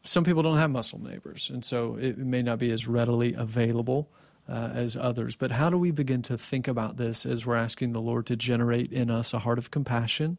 [0.05, 4.09] some people don't have Muslim neighbors, and so it may not be as readily available
[4.51, 5.37] uh, as others.
[5.37, 8.37] But how do we begin to think about this as we're asking the Lord to
[8.37, 10.39] generate in us a heart of compassion?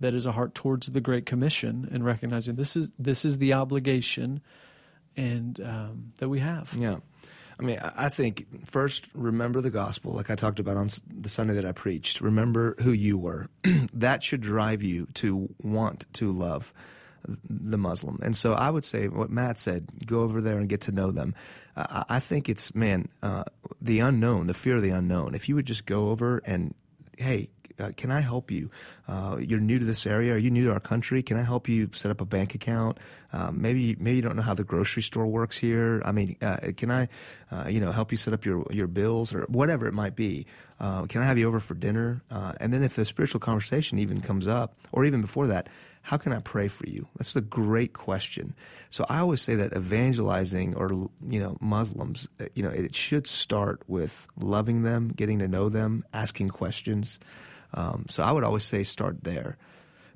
[0.00, 3.52] That is a heart towards the Great Commission and recognizing this is this is the
[3.52, 4.40] obligation
[5.16, 6.74] and um, that we have.
[6.76, 6.96] Yeah.
[7.60, 11.54] I mean, I think first remember the gospel, like I talked about on the Sunday
[11.54, 12.20] that I preached.
[12.20, 13.48] Remember who you were.
[13.92, 16.74] that should drive you to want to love
[17.26, 18.18] the Muslim.
[18.22, 21.10] And so I would say what Matt said: go over there and get to know
[21.10, 21.34] them.
[21.74, 23.44] I think it's man, uh,
[23.80, 25.34] the unknown, the fear of the unknown.
[25.34, 26.74] If you would just go over and
[27.16, 28.70] hey, uh, can I help you?
[29.08, 30.34] Uh, you're new to this area.
[30.34, 31.22] Are you new to our country?
[31.22, 32.98] Can I help you set up a bank account?
[33.32, 36.02] Um, maybe maybe you don't know how the grocery store works here.
[36.04, 37.08] I mean, uh, can I,
[37.50, 40.46] uh, you know, help you set up your your bills or whatever it might be?
[40.80, 42.22] Can I have you over for dinner?
[42.30, 45.68] And then if the spiritual conversation even comes up, or even before that,
[46.02, 47.06] how can I pray for you?
[47.16, 48.54] That's a great question.
[48.90, 50.88] So I always say that evangelizing or
[51.28, 56.04] you know Muslims, you know, it should start with loving them, getting to know them,
[56.12, 57.20] asking questions.
[57.74, 59.56] Um, so I would always say start there.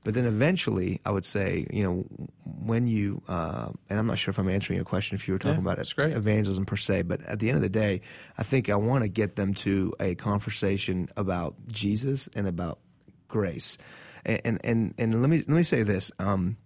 [0.05, 2.07] But then eventually, I would say, you know,
[2.45, 5.39] when you, uh, and I'm not sure if I'm answering your question if you were
[5.41, 8.03] talking yeah, about evangelism per se, but at the end of the day,
[8.39, 12.79] I think I want to get them to a conversation about Jesus and about
[13.27, 13.79] grace.
[14.25, 16.57] And, and, and, and let me, let me say this, um,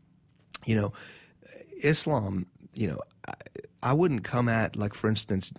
[0.66, 0.92] you know,
[1.82, 3.32] Islam, you know, I,
[3.82, 5.50] I wouldn't come at, like, for instance,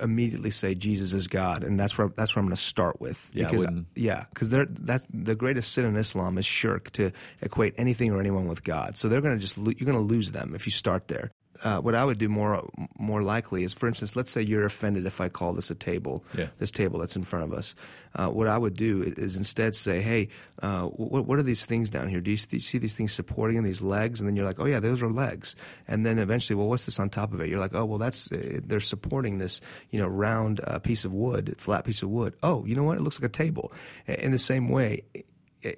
[0.00, 3.30] immediately say Jesus is God, and that's where that's where I'm going to start with.
[3.32, 8.12] Yeah, because yeah, because that's the greatest sin in Islam is shirk to equate anything
[8.12, 8.96] or anyone with God.
[8.96, 11.30] So they're going to just you're going to lose them if you start there
[11.64, 15.06] uh, what I would do more more likely is, for instance, let's say you're offended
[15.06, 16.48] if I call this a table, yeah.
[16.58, 17.74] this table that's in front of us.
[18.14, 20.28] Uh, what I would do is instead say, hey,
[20.62, 22.20] uh, what, what are these things down here?
[22.20, 24.20] Do you, do you, see these things supporting these legs?
[24.20, 25.56] And then you're like, oh yeah, those are legs.
[25.88, 27.48] And then eventually, well, what's this on top of it?
[27.48, 31.12] You're like, oh well, that's uh, they're supporting this you know round uh, piece of
[31.12, 32.34] wood, flat piece of wood.
[32.42, 32.98] Oh, you know what?
[32.98, 33.72] It looks like a table.
[34.06, 35.02] In the same way,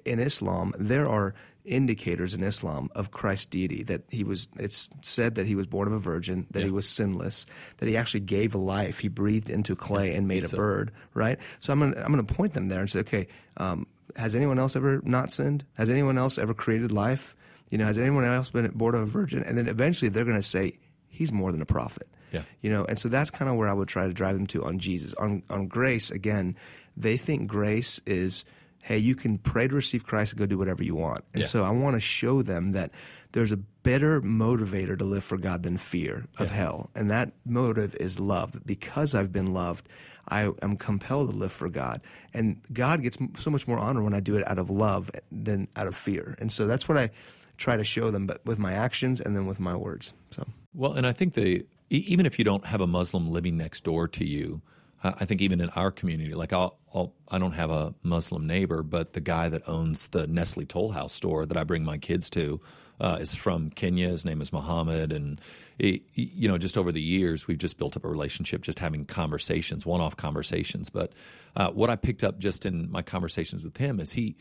[0.05, 1.33] in Islam, there are
[1.67, 5.87] indicators in Islam of Christ's deity that he was it's said that he was born
[5.87, 6.65] of a virgin that yeah.
[6.65, 7.45] he was sinless
[7.77, 8.99] that he actually gave life.
[8.99, 11.39] He breathed into clay and made a bird right?
[11.59, 14.75] So I'm gonna I'm gonna point them there and say okay um, has anyone else
[14.75, 15.65] ever not sinned?
[15.73, 17.35] Has anyone else ever created life?
[17.69, 19.43] You know has anyone else been born of a virgin?
[19.43, 22.07] And then eventually they're gonna say he's more than a prophet.
[22.31, 22.43] Yeah.
[22.61, 24.63] You know and so that's kind of where I would try to drive them to
[24.63, 25.13] on Jesus.
[25.15, 26.55] On on grace again
[26.95, 28.45] they think grace is
[28.87, 31.25] hey, you can pray to receive Christ and go do whatever you want.
[31.33, 31.47] And yeah.
[31.47, 32.91] so I want to show them that
[33.33, 36.53] there's a better motivator to live for God than fear of yeah.
[36.53, 36.89] hell.
[36.95, 38.65] And that motive is love.
[38.65, 39.89] Because I've been loved,
[40.29, 41.99] I am compelled to live for God.
[42.33, 45.67] And God gets so much more honor when I do it out of love than
[45.75, 46.37] out of fear.
[46.39, 47.09] And so that's what I
[47.57, 50.13] try to show them, but with my actions and then with my words.
[50.31, 53.83] So well, and I think the even if you don't have a Muslim living next
[53.83, 54.61] door to you,
[55.03, 58.81] I think even in our community, like I'll, I'll, I don't have a Muslim neighbor,
[58.81, 62.29] but the guy that owns the Nestle Toll House store that I bring my kids
[62.31, 62.59] to
[62.99, 64.09] uh, is from Kenya.
[64.09, 65.39] His name is Muhammad, and
[65.77, 69.05] he, you know, just over the years, we've just built up a relationship, just having
[69.05, 70.89] conversations, one-off conversations.
[70.89, 71.13] But
[71.55, 74.35] uh, what I picked up just in my conversations with him is he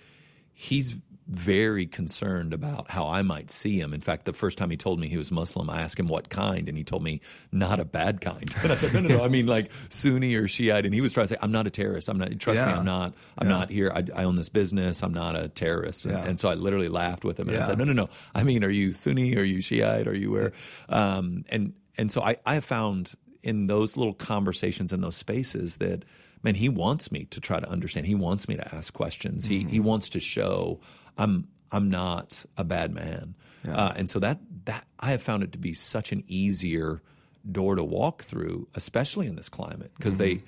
[0.55, 0.97] he's
[1.29, 3.93] very concerned about how I might see him.
[3.93, 6.29] In fact, the first time he told me he was Muslim, I asked him what
[6.29, 8.55] kind, and he told me not a bad kind.
[8.63, 10.85] And I said, no, no, no, I mean like Sunni or Shiite.
[10.87, 12.09] And he was trying to say, I'm not a terrorist.
[12.09, 12.37] I'm not.
[12.41, 12.67] Trust yeah.
[12.67, 13.15] me, I'm not.
[13.39, 13.59] I'm yeah.
[13.59, 13.93] not here.
[13.95, 15.03] I, I, own this business.
[15.03, 16.05] I'm not a terrorist.
[16.05, 16.25] And, yeah.
[16.25, 18.09] and, so I literally laughed with him, and I said, no, no, no.
[18.35, 19.37] I mean, are you Sunni?
[19.37, 20.09] Are you Shiite?
[20.09, 20.53] Are you where?
[20.89, 25.77] Um, and and so I I have found in those little conversations in those spaces
[25.77, 26.05] that
[26.43, 28.07] man, he wants me to try to understand.
[28.07, 29.49] He wants me to ask questions.
[29.49, 29.69] Mm-hmm.
[29.69, 30.81] He he wants to show
[31.17, 33.77] I'm I'm not a bad man, yeah.
[33.77, 37.03] uh, and so that that I have found it to be such an easier
[37.51, 40.41] door to walk through, especially in this climate, because mm-hmm.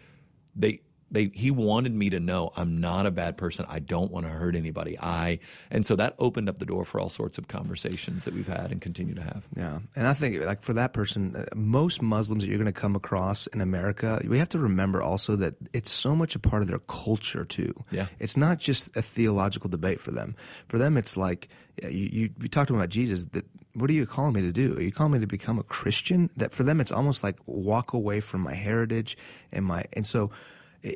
[0.57, 3.67] they they they he wanted me to know I'm not a bad person.
[3.69, 4.99] I don't want to hurt anybody.
[4.99, 5.39] I
[5.71, 8.71] and so that opened up the door for all sorts of conversations that we've had
[8.71, 9.47] and continue to have.
[9.57, 12.81] Yeah, and I think like for that person, uh, most Muslims that you're going to
[12.81, 16.63] come across in America, we have to remember also that it's so much a part
[16.63, 17.75] of their culture too.
[17.91, 20.37] Yeah, it's not just a theological debate for them.
[20.69, 21.49] For them, it's like
[21.83, 23.45] you you, you talked about Jesus that
[23.75, 24.77] what are you calling me to do?
[24.77, 26.31] Are you calling me to become a Christian?
[26.37, 29.17] That for them, it's almost like walk away from my heritage
[29.53, 30.31] and my and so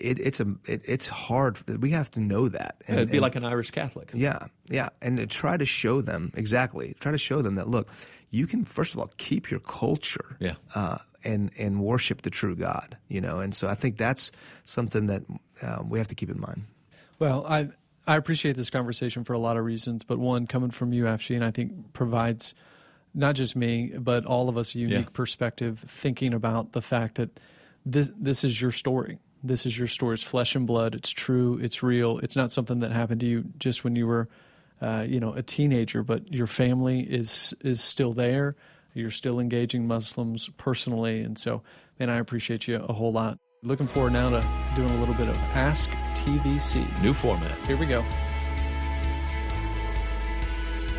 [0.00, 1.58] it, it's a it, it's hard.
[1.80, 2.76] We have to know that.
[2.86, 4.10] And, It'd be and, like an Irish Catholic.
[4.14, 6.94] Yeah, yeah, and to try to show them exactly.
[7.00, 7.88] Try to show them that look,
[8.30, 10.36] you can first of all keep your culture.
[10.40, 10.54] Yeah.
[10.74, 12.96] Uh, and and worship the true God.
[13.08, 14.32] You know, and so I think that's
[14.64, 15.22] something that
[15.62, 16.64] uh, we have to keep in mind.
[17.18, 17.68] Well, I
[18.06, 21.42] I appreciate this conversation for a lot of reasons, but one coming from you, Afshin,
[21.42, 22.54] I think provides
[23.14, 25.12] not just me, but all of us a unique yeah.
[25.12, 27.38] perspective, thinking about the fact that
[27.84, 29.18] this this is your story.
[29.42, 30.14] This is your story.
[30.14, 30.94] It's flesh and blood.
[30.94, 31.58] It's true.
[31.60, 32.18] It's real.
[32.18, 34.28] It's not something that happened to you just when you were,
[34.80, 36.02] uh, you know, a teenager.
[36.02, 38.54] But your family is is still there.
[38.94, 41.62] You're still engaging Muslims personally, and so,
[41.98, 43.38] man, I appreciate you a whole lot.
[43.62, 44.44] Looking forward now to
[44.76, 47.00] doing a little bit of Ask TVC.
[47.00, 47.56] New format.
[47.66, 48.04] Here we go.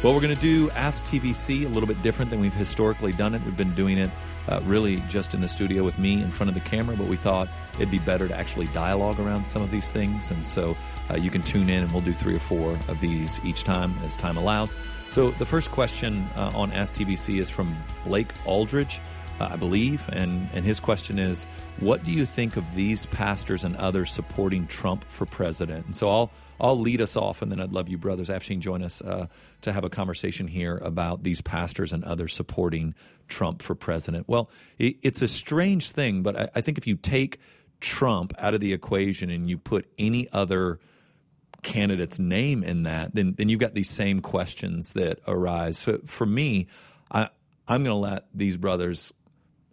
[0.01, 3.35] Well, we're going to do Ask TVC a little bit different than we've historically done
[3.35, 3.43] it.
[3.45, 4.09] We've been doing it
[4.49, 7.15] uh, really just in the studio with me in front of the camera, but we
[7.15, 10.31] thought it'd be better to actually dialogue around some of these things.
[10.31, 10.75] And so
[11.09, 13.95] uh, you can tune in and we'll do three or four of these each time
[14.03, 14.75] as time allows.
[15.09, 19.01] So the first question uh, on Ask TVC is from Blake Aldridge.
[19.39, 21.45] Uh, I believe, and and his question is,
[21.79, 25.87] what do you think of these pastors and others supporting Trump for president?
[25.87, 28.83] And so I'll I'll lead us off, and then I'd love you, brothers Afshin, join
[28.83, 29.25] us uh,
[29.61, 32.93] to have a conversation here about these pastors and others supporting
[33.27, 34.29] Trump for president.
[34.29, 37.39] Well, it, it's a strange thing, but I, I think if you take
[37.79, 40.79] Trump out of the equation and you put any other
[41.63, 45.81] candidate's name in that, then then you've got these same questions that arise.
[45.81, 46.67] For, for me,
[47.11, 47.29] I,
[47.67, 49.11] I'm going to let these brothers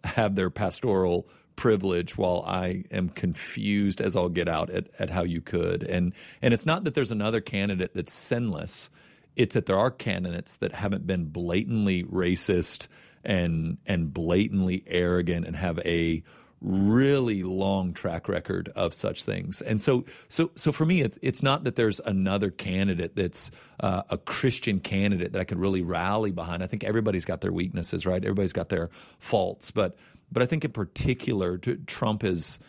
[0.03, 5.23] have their pastoral privilege while I am confused as I'll get out at, at how
[5.23, 5.83] you could.
[5.83, 8.89] And and it's not that there's another candidate that's sinless.
[9.35, 12.87] It's that there are candidates that haven't been blatantly racist
[13.23, 16.23] and and blatantly arrogant and have a
[16.61, 19.61] really long track record of such things.
[19.61, 24.03] And so, so, so for me, it's, it's not that there's another candidate that's uh,
[24.09, 26.63] a Christian candidate that I could really rally behind.
[26.63, 28.23] I think everybody's got their weaknesses, right?
[28.23, 29.97] Everybody's got their faults, but
[30.31, 32.59] but I think in particular, Trump is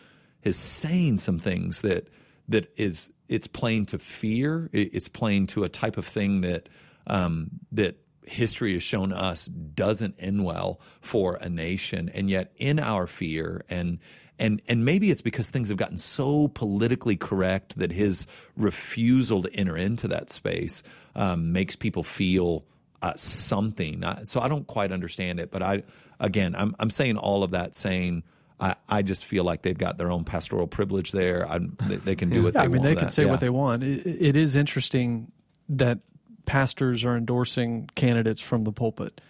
[0.43, 2.09] is saying some things that
[2.49, 4.69] that is it's playing to fear.
[4.73, 6.67] It's playing to a type of thing that
[7.07, 7.97] um, that
[8.27, 13.63] history has shown us doesn't end well for a nation and yet in our fear
[13.69, 13.99] and
[14.39, 19.53] and and maybe it's because things have gotten so politically correct that his refusal to
[19.53, 20.83] enter into that space
[21.15, 22.65] um, makes people feel
[23.01, 25.83] uh, something so I don't quite understand it but I
[26.19, 28.23] again I'm I'm saying all of that saying
[28.59, 31.45] I, I just feel like they've got their own pastoral privilege there.
[31.87, 32.61] They, they, can do what they.
[32.61, 33.31] yeah, they I mean, they can say yeah.
[33.31, 33.83] what they want.
[33.83, 35.31] It, it is interesting
[35.67, 35.99] that
[36.45, 39.21] pastors are endorsing candidates from the pulpit.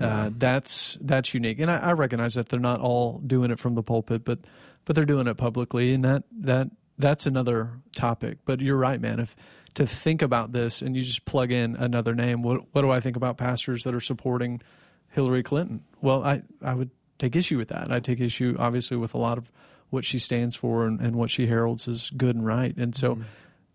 [0.00, 3.74] Uh, that's that's unique, and I, I, recognize that they're not all doing it from
[3.74, 4.38] the pulpit, but
[4.86, 8.38] but they're doing it publicly, and that that that's another topic.
[8.46, 9.20] But you're right, man.
[9.20, 9.36] If
[9.74, 13.00] to think about this and you just plug in another name, what what do I
[13.00, 14.62] think about pastors that are supporting
[15.10, 15.84] Hillary Clinton?
[16.00, 17.92] Well, I I would take issue with that.
[17.92, 19.52] I take issue obviously with a lot of
[19.90, 23.16] what she stands for and, and what she heralds as good and right, and so.
[23.16, 23.24] Mm-hmm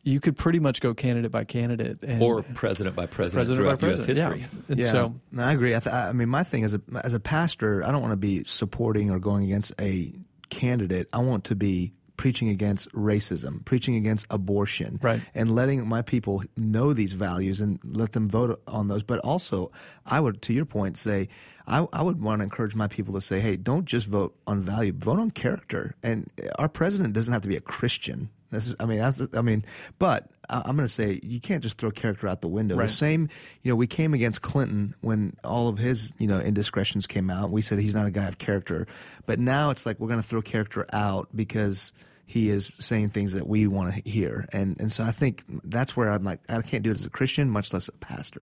[0.05, 3.79] you could pretty much go candidate by candidate, and, or president by president, president throughout
[3.79, 4.17] by president.
[4.17, 4.41] U.S.
[4.41, 4.59] history.
[4.59, 4.85] Yeah, and yeah.
[4.85, 5.75] so no, I agree.
[5.75, 8.17] I, th- I mean, my thing as a as a pastor, I don't want to
[8.17, 10.13] be supporting or going against a
[10.49, 11.09] candidate.
[11.11, 15.21] I want to be preaching against racism, preaching against abortion, right.
[15.33, 19.03] and letting my people know these values and let them vote on those.
[19.03, 19.71] But also,
[20.05, 21.27] I would, to your point, say
[21.67, 24.61] I, I, would want to encourage my people to say, hey, don't just vote on
[24.61, 25.95] value, vote on character.
[26.03, 28.29] And our president doesn't have to be a Christian.
[28.55, 29.65] This is, I mean, I mean,
[29.99, 32.75] but I'm going to say you can't just throw character out the window.
[32.75, 32.87] Right.
[32.87, 33.29] The same,
[33.61, 37.51] you know, we came against Clinton when all of his, you know, indiscretions came out.
[37.51, 38.87] We said he's not a guy of character,
[39.25, 41.93] but now it's like we're going to throw character out because
[42.25, 45.95] he is saying things that we want to hear, and and so I think that's
[45.95, 48.41] where I'm like I can't do it as a Christian, much less a pastor.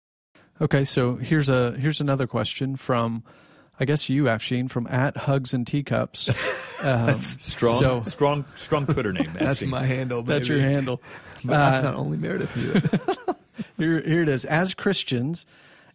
[0.60, 3.24] Okay, so here's a here's another question from
[3.80, 6.58] I guess you, Afshin, from at Hugs and Teacups.
[6.80, 9.30] Um, strong, so, strong, strong Twitter name.
[9.38, 10.22] that's my handle.
[10.22, 10.32] Baby.
[10.32, 11.02] That's your handle.
[11.44, 13.36] But uh, thought only Meredith knew it.
[13.76, 14.46] here, here it is.
[14.46, 15.44] As Christians,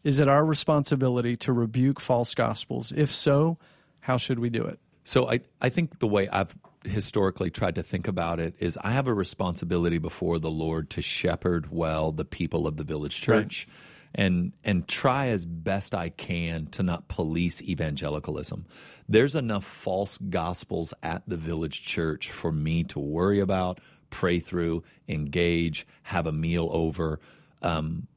[0.04, 2.94] is it our responsibility to rebuke false gospels?
[2.96, 3.58] If so,
[4.02, 4.78] how should we do it?
[5.06, 8.92] So I, I think the way I've historically tried to think about it is I
[8.92, 13.66] have a responsibility before the Lord to shepherd well the people of the village church.
[13.68, 13.76] Right
[14.16, 18.66] and and try as best I can to not police evangelicalism.
[19.08, 24.84] There's enough false gospels at the village church for me to worry about, pray through,
[25.08, 27.20] engage, have a meal over,
[27.62, 28.08] um,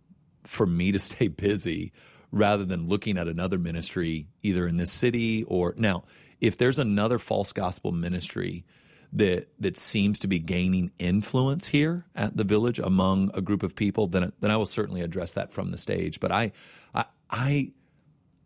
[0.45, 1.93] for me to stay busy
[2.31, 6.05] rather than looking at another ministry either in this city or now.
[6.41, 8.65] If there's another false gospel ministry
[9.13, 13.75] that that seems to be gaining influence here at the village among a group of
[13.75, 16.21] people, then then I will certainly address that from the stage.
[16.21, 16.53] But I
[16.95, 17.73] I I,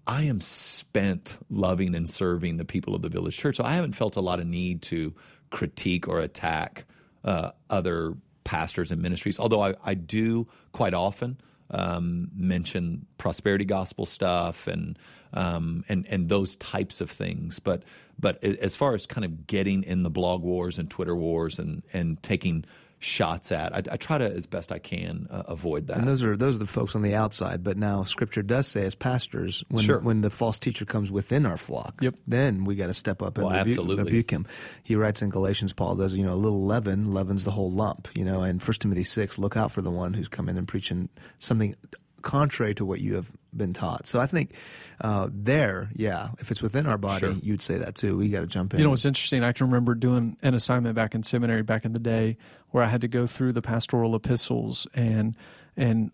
[0.06, 3.94] I am spent loving and serving the people of the village church, so I haven't
[3.94, 5.14] felt a lot of need to
[5.50, 6.86] critique or attack
[7.24, 9.38] uh, other pastors and ministries.
[9.38, 11.38] Although I, I do quite often
[11.72, 14.98] um, mention prosperity gospel stuff and
[15.32, 17.58] um, and and those types of things.
[17.58, 17.82] But
[18.18, 21.82] but as far as kind of getting in the blog wars and Twitter wars and
[21.92, 22.64] and taking
[23.02, 23.74] shots at.
[23.74, 25.98] I, I, try to, as best I can, uh, avoid that.
[25.98, 27.64] And those are those are the folks on the outside.
[27.64, 29.98] But now, Scripture does say, as pastors, when sure.
[29.98, 32.14] when the false teacher comes within our flock, yep.
[32.26, 34.46] then we got to step up and well, rebuke, rebuke, him.
[34.82, 38.08] He writes in Galatians, Paul does, you know, a little leaven leavens the whole lump.
[38.14, 40.68] You know, and First Timothy six, look out for the one who's come in and
[40.68, 41.74] preaching something
[42.22, 44.06] contrary to what you have been taught.
[44.06, 44.54] So I think
[45.00, 47.34] uh, there, yeah, if it's within our body, sure.
[47.42, 48.16] you'd say that too.
[48.16, 48.78] We got to jump in.
[48.78, 49.44] You know, what's interesting.
[49.44, 52.38] I can remember doing an assignment back in seminary back in the day
[52.72, 55.34] where I had to go through the pastoral epistles and
[55.76, 56.10] and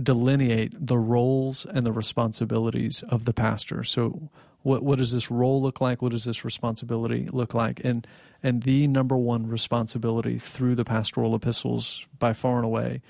[0.00, 3.82] delineate the roles and the responsibilities of the pastor.
[3.84, 4.30] So
[4.62, 6.02] what what does this role look like?
[6.02, 7.80] What does this responsibility look like?
[7.84, 8.06] And
[8.42, 13.00] and the number one responsibility through the pastoral epistles by far and away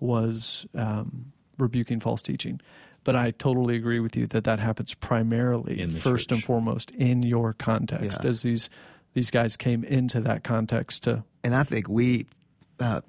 [0.00, 2.60] was um, rebuking false teaching.
[3.04, 6.36] But I totally agree with you that that happens primarily, first church.
[6.36, 8.30] and foremost, in your context, Yeah.
[8.30, 8.70] as these
[9.14, 11.24] these guys came into that context to.
[11.42, 12.26] and I think we
[12.80, 13.00] uh,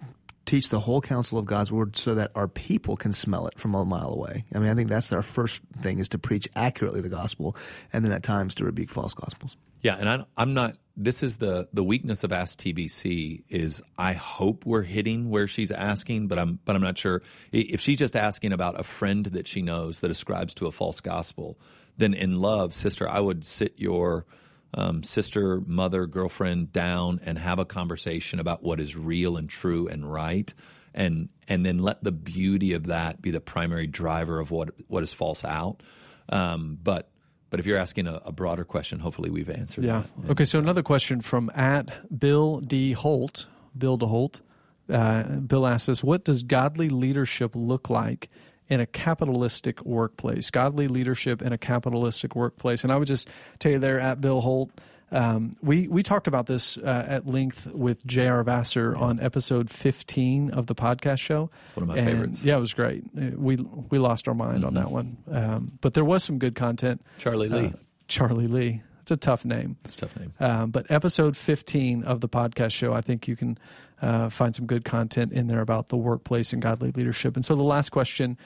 [0.49, 3.75] teach the whole counsel of God's word so that our people can smell it from
[3.75, 4.45] a mile away.
[4.53, 7.55] I mean, I think that's our first thing is to preach accurately the gospel,
[7.93, 9.57] and then at times to rebuke false gospels.
[9.81, 10.75] Yeah, and I, I'm not.
[10.97, 15.71] This is the the weakness of Ask TVC is I hope we're hitting where she's
[15.71, 19.47] asking, but I'm but I'm not sure if she's just asking about a friend that
[19.47, 21.59] she knows that ascribes to a false gospel.
[21.95, 24.25] Then in love, sister, I would sit your
[24.73, 29.87] um, sister, mother, girlfriend down and have a conversation about what is real and true
[29.87, 30.53] and right,
[30.93, 35.03] and and then let the beauty of that be the primary driver of what what
[35.03, 35.81] is false out.
[36.29, 37.09] Um, but
[37.49, 40.03] but if you're asking a, a, broader question, hopefully we've answered yeah.
[40.17, 40.31] that.
[40.31, 42.91] Okay, so another question from at Bill D.
[42.91, 43.47] Holt.
[43.75, 44.05] Bill D.
[44.05, 44.41] Holt.
[44.87, 48.29] Uh, Bill asks us, what does godly leadership look like
[48.69, 50.51] in a capitalistic workplace?
[50.51, 52.83] Godly leadership in a capitalistic workplace.
[52.83, 54.71] And I would just tell you there at Bill Holt,
[55.11, 58.43] um, we we talked about this uh, at length with J.R.
[58.43, 59.03] Vassar yeah.
[59.03, 61.49] on episode 15 of the podcast show.
[61.73, 62.45] One of my and, favorites.
[62.45, 63.03] Yeah, it was great.
[63.13, 64.67] We we lost our mind mm-hmm.
[64.67, 67.01] on that one, um, but there was some good content.
[67.17, 67.67] Charlie Lee.
[67.67, 67.71] Uh,
[68.07, 68.83] Charlie Lee.
[69.01, 69.77] It's a tough name.
[69.83, 70.33] It's a tough name.
[70.39, 73.57] Um, but episode 15 of the podcast show, I think you can
[74.01, 77.35] uh, find some good content in there about the workplace and godly leadership.
[77.35, 78.37] And so the last question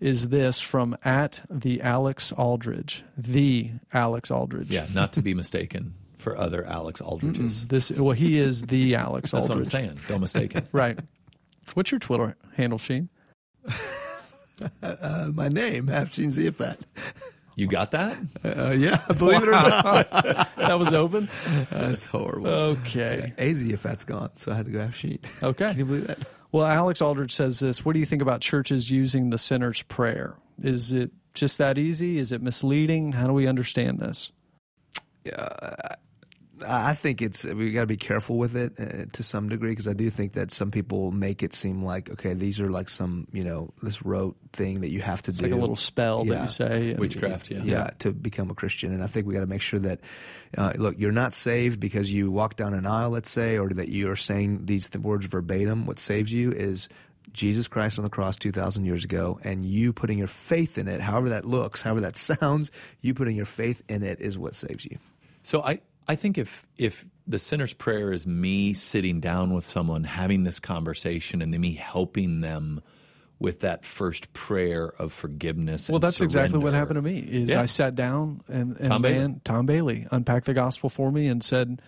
[0.00, 4.70] is this from at the Alex Aldridge, the Alex Aldridge.
[4.70, 7.64] Yeah, not to be mistaken for other Alex Aldridges.
[7.64, 7.68] Mm-mm.
[7.68, 9.70] This well, he is the Alex That's Aldridge.
[9.70, 10.08] That's what I'm saying.
[10.08, 10.66] Don't mistake it.
[10.72, 10.98] right.
[11.74, 13.08] What's your Twitter handle, Sheen?
[14.82, 16.78] uh, my name, Afshin Ziafat.
[17.56, 18.16] You got that?
[18.44, 20.10] Uh, yeah, believe it or not.
[20.56, 21.28] that was open?
[21.70, 22.48] That's horrible.
[22.48, 23.32] Okay.
[23.38, 25.18] Yeah, Aziafat's gone, so I had to go Afshin.
[25.42, 25.68] Okay.
[25.70, 26.18] Can you believe that?
[26.52, 27.84] Well, Alex Aldridge says this.
[27.84, 30.36] What do you think about churches using the sinner's prayer?
[30.62, 32.18] Is it just that easy?
[32.18, 33.12] Is it misleading?
[33.12, 34.30] How do we understand this?
[35.32, 35.70] Uh,
[36.66, 39.88] I think it's we got to be careful with it uh, to some degree because
[39.88, 43.26] I do think that some people make it seem like okay these are like some
[43.32, 46.24] you know this rote thing that you have to it's do like a little spell
[46.24, 46.34] yeah.
[46.34, 47.62] that you say and, witchcraft yeah.
[47.62, 50.00] yeah to become a Christian and I think we got to make sure that
[50.56, 53.88] uh, look you're not saved because you walk down an aisle let's say or that
[53.88, 56.88] you are saying these th- words verbatim what saves you is
[57.32, 61.00] Jesus Christ on the cross 2,000 years ago, and you putting your faith in it,
[61.00, 64.84] however that looks, however that sounds, you putting your faith in it is what saves
[64.84, 64.98] you.
[65.42, 70.04] So I, I think if if the sinner's prayer is me sitting down with someone,
[70.04, 72.82] having this conversation, and then me helping them
[73.38, 75.88] with that first prayer of forgiveness.
[75.88, 76.38] Well, that's surrender.
[76.38, 77.18] exactly what happened to me.
[77.18, 77.60] Is Yeah.
[77.62, 79.40] I sat down and, and Tom man, Bailey.
[79.44, 81.80] Tom Bailey unpacked the gospel for me and said,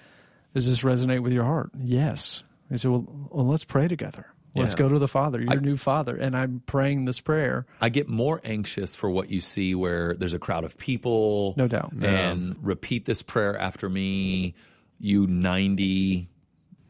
[0.55, 2.43] "Does this resonate with your heart?" Yes.
[2.71, 4.27] He said, "Well, well let's pray together.
[4.57, 4.79] Let's Yeah.
[4.79, 7.67] go to the Father, your I- new Father." And I'm praying this prayer.
[7.81, 11.55] I get more anxious for what you see where there's a crowd of people.
[11.57, 11.93] No doubt.
[12.01, 14.55] And repeat this prayer after me.
[14.99, 16.29] You 90,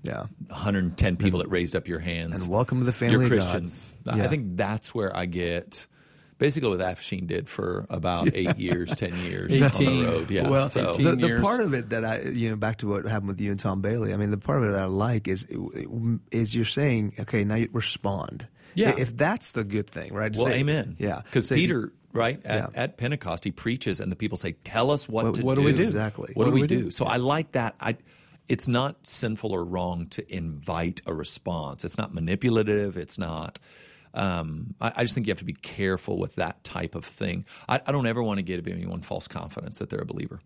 [0.02, 0.26] Yeah.
[0.48, 2.42] 110 people that raised up your hands.
[2.42, 3.40] And welcome to the family You're of God.
[3.40, 3.92] Christians.
[4.04, 4.24] Yeah.
[4.24, 5.86] I think that's where I get
[6.38, 10.30] basically what Afshin did for about eight years, 10 years on the road.
[10.30, 10.48] Yeah.
[10.48, 11.42] Well, so the, the years.
[11.42, 13.80] part of it that I, you know, back to what happened with you and Tom
[13.80, 14.12] Bailey.
[14.12, 15.46] I mean, the part of it that I like is
[16.30, 18.46] is you're saying, okay, now you respond.
[18.74, 18.94] Yeah.
[18.96, 20.34] If that's the good thing, right?
[20.36, 20.96] well, Say- amen.
[20.98, 21.22] Yeah.
[21.24, 22.82] Because Say- Peter, right, at, Yeah.
[22.82, 25.62] at Pentecost, he preaches and the people say, tell us what, What- to what do.
[25.62, 25.82] What do we do?
[25.82, 26.32] Exactly.
[26.34, 26.90] What, do we do?
[26.90, 27.74] So I like that.
[27.80, 27.96] I,
[28.48, 31.84] it's not sinful or wrong to invite a response.
[31.84, 32.96] It's not manipulative.
[32.96, 33.58] It's not.
[34.16, 37.44] Um, I, I just think you have to be careful with that type of thing.
[37.68, 40.40] I, I don't ever want to give anyone false confidence that they're a believer.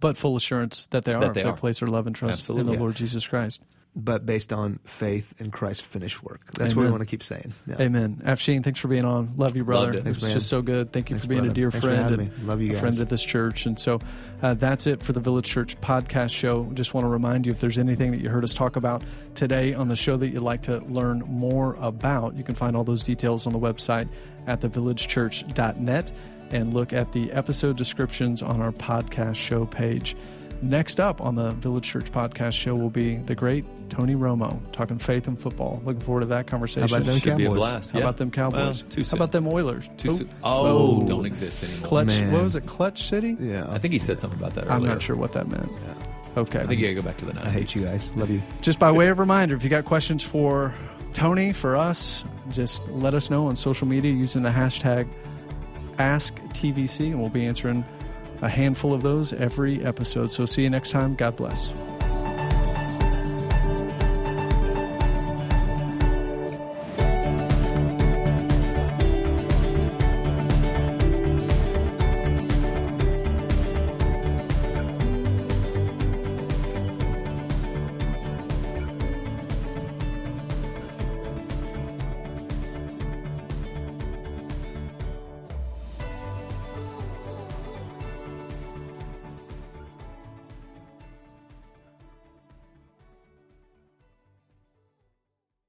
[0.00, 2.76] but full assurance that they are That they place their love and trust in Absolutely.
[2.76, 3.60] the Lord Jesus Christ.
[3.98, 6.52] But based on faith in Christ's finished work.
[6.52, 7.54] That's what we want to keep saying.
[7.66, 7.80] Yeah.
[7.80, 8.20] Amen.
[8.24, 9.32] Afshin, thanks for being on.
[9.38, 9.86] Love you, brother.
[9.86, 10.04] Loved it.
[10.04, 10.34] Thanks, was man.
[10.34, 10.92] just so good.
[10.92, 11.50] Thank you Thanks, for being brother.
[11.50, 12.46] a dear Thanks friend.
[12.46, 12.80] Love you a guys.
[12.80, 13.64] friend of this church.
[13.64, 14.00] And so
[14.42, 16.70] uh, that's it for the Village Church podcast show.
[16.74, 19.02] Just want to remind you if there's anything that you heard us talk about
[19.34, 22.84] today on the show that you'd like to learn more about, you can find all
[22.84, 24.08] those details on the website
[24.46, 26.12] at thevillagechurch.net
[26.50, 30.14] and look at the episode descriptions on our podcast show page.
[30.62, 34.98] Next up on the Village Church podcast show will be the great Tony Romo talking
[34.98, 35.80] faith and football.
[35.84, 36.88] Looking forward to that conversation.
[36.88, 37.58] How about them Should be a Cowboys?
[37.58, 37.92] blast.
[37.92, 38.04] How yeah.
[38.04, 38.82] about them Cowboys?
[38.82, 39.88] Well, too How about them Oilers?
[39.96, 40.28] Too Oh, soon.
[40.42, 41.06] Oh, Oh.
[41.06, 41.86] don't exist anymore.
[41.86, 42.20] Clutch.
[42.20, 42.32] Man.
[42.32, 42.66] What was it?
[42.66, 43.36] Clutch City?
[43.38, 43.66] Yeah.
[43.68, 45.70] I think he said something about that I'm not sure what that meant.
[46.36, 46.60] Okay.
[46.60, 47.46] I think you got to go back to the 90s.
[47.46, 48.12] I hate you guys.
[48.16, 48.42] Love you.
[48.62, 50.74] just by way of reminder, if you got questions for
[51.12, 55.08] Tony, for us, just let us know on social media using the hashtag
[55.98, 57.84] AskTVC, and we'll be answering
[58.42, 60.32] a handful of those every episode.
[60.32, 61.14] So see you next time.
[61.14, 61.72] God bless.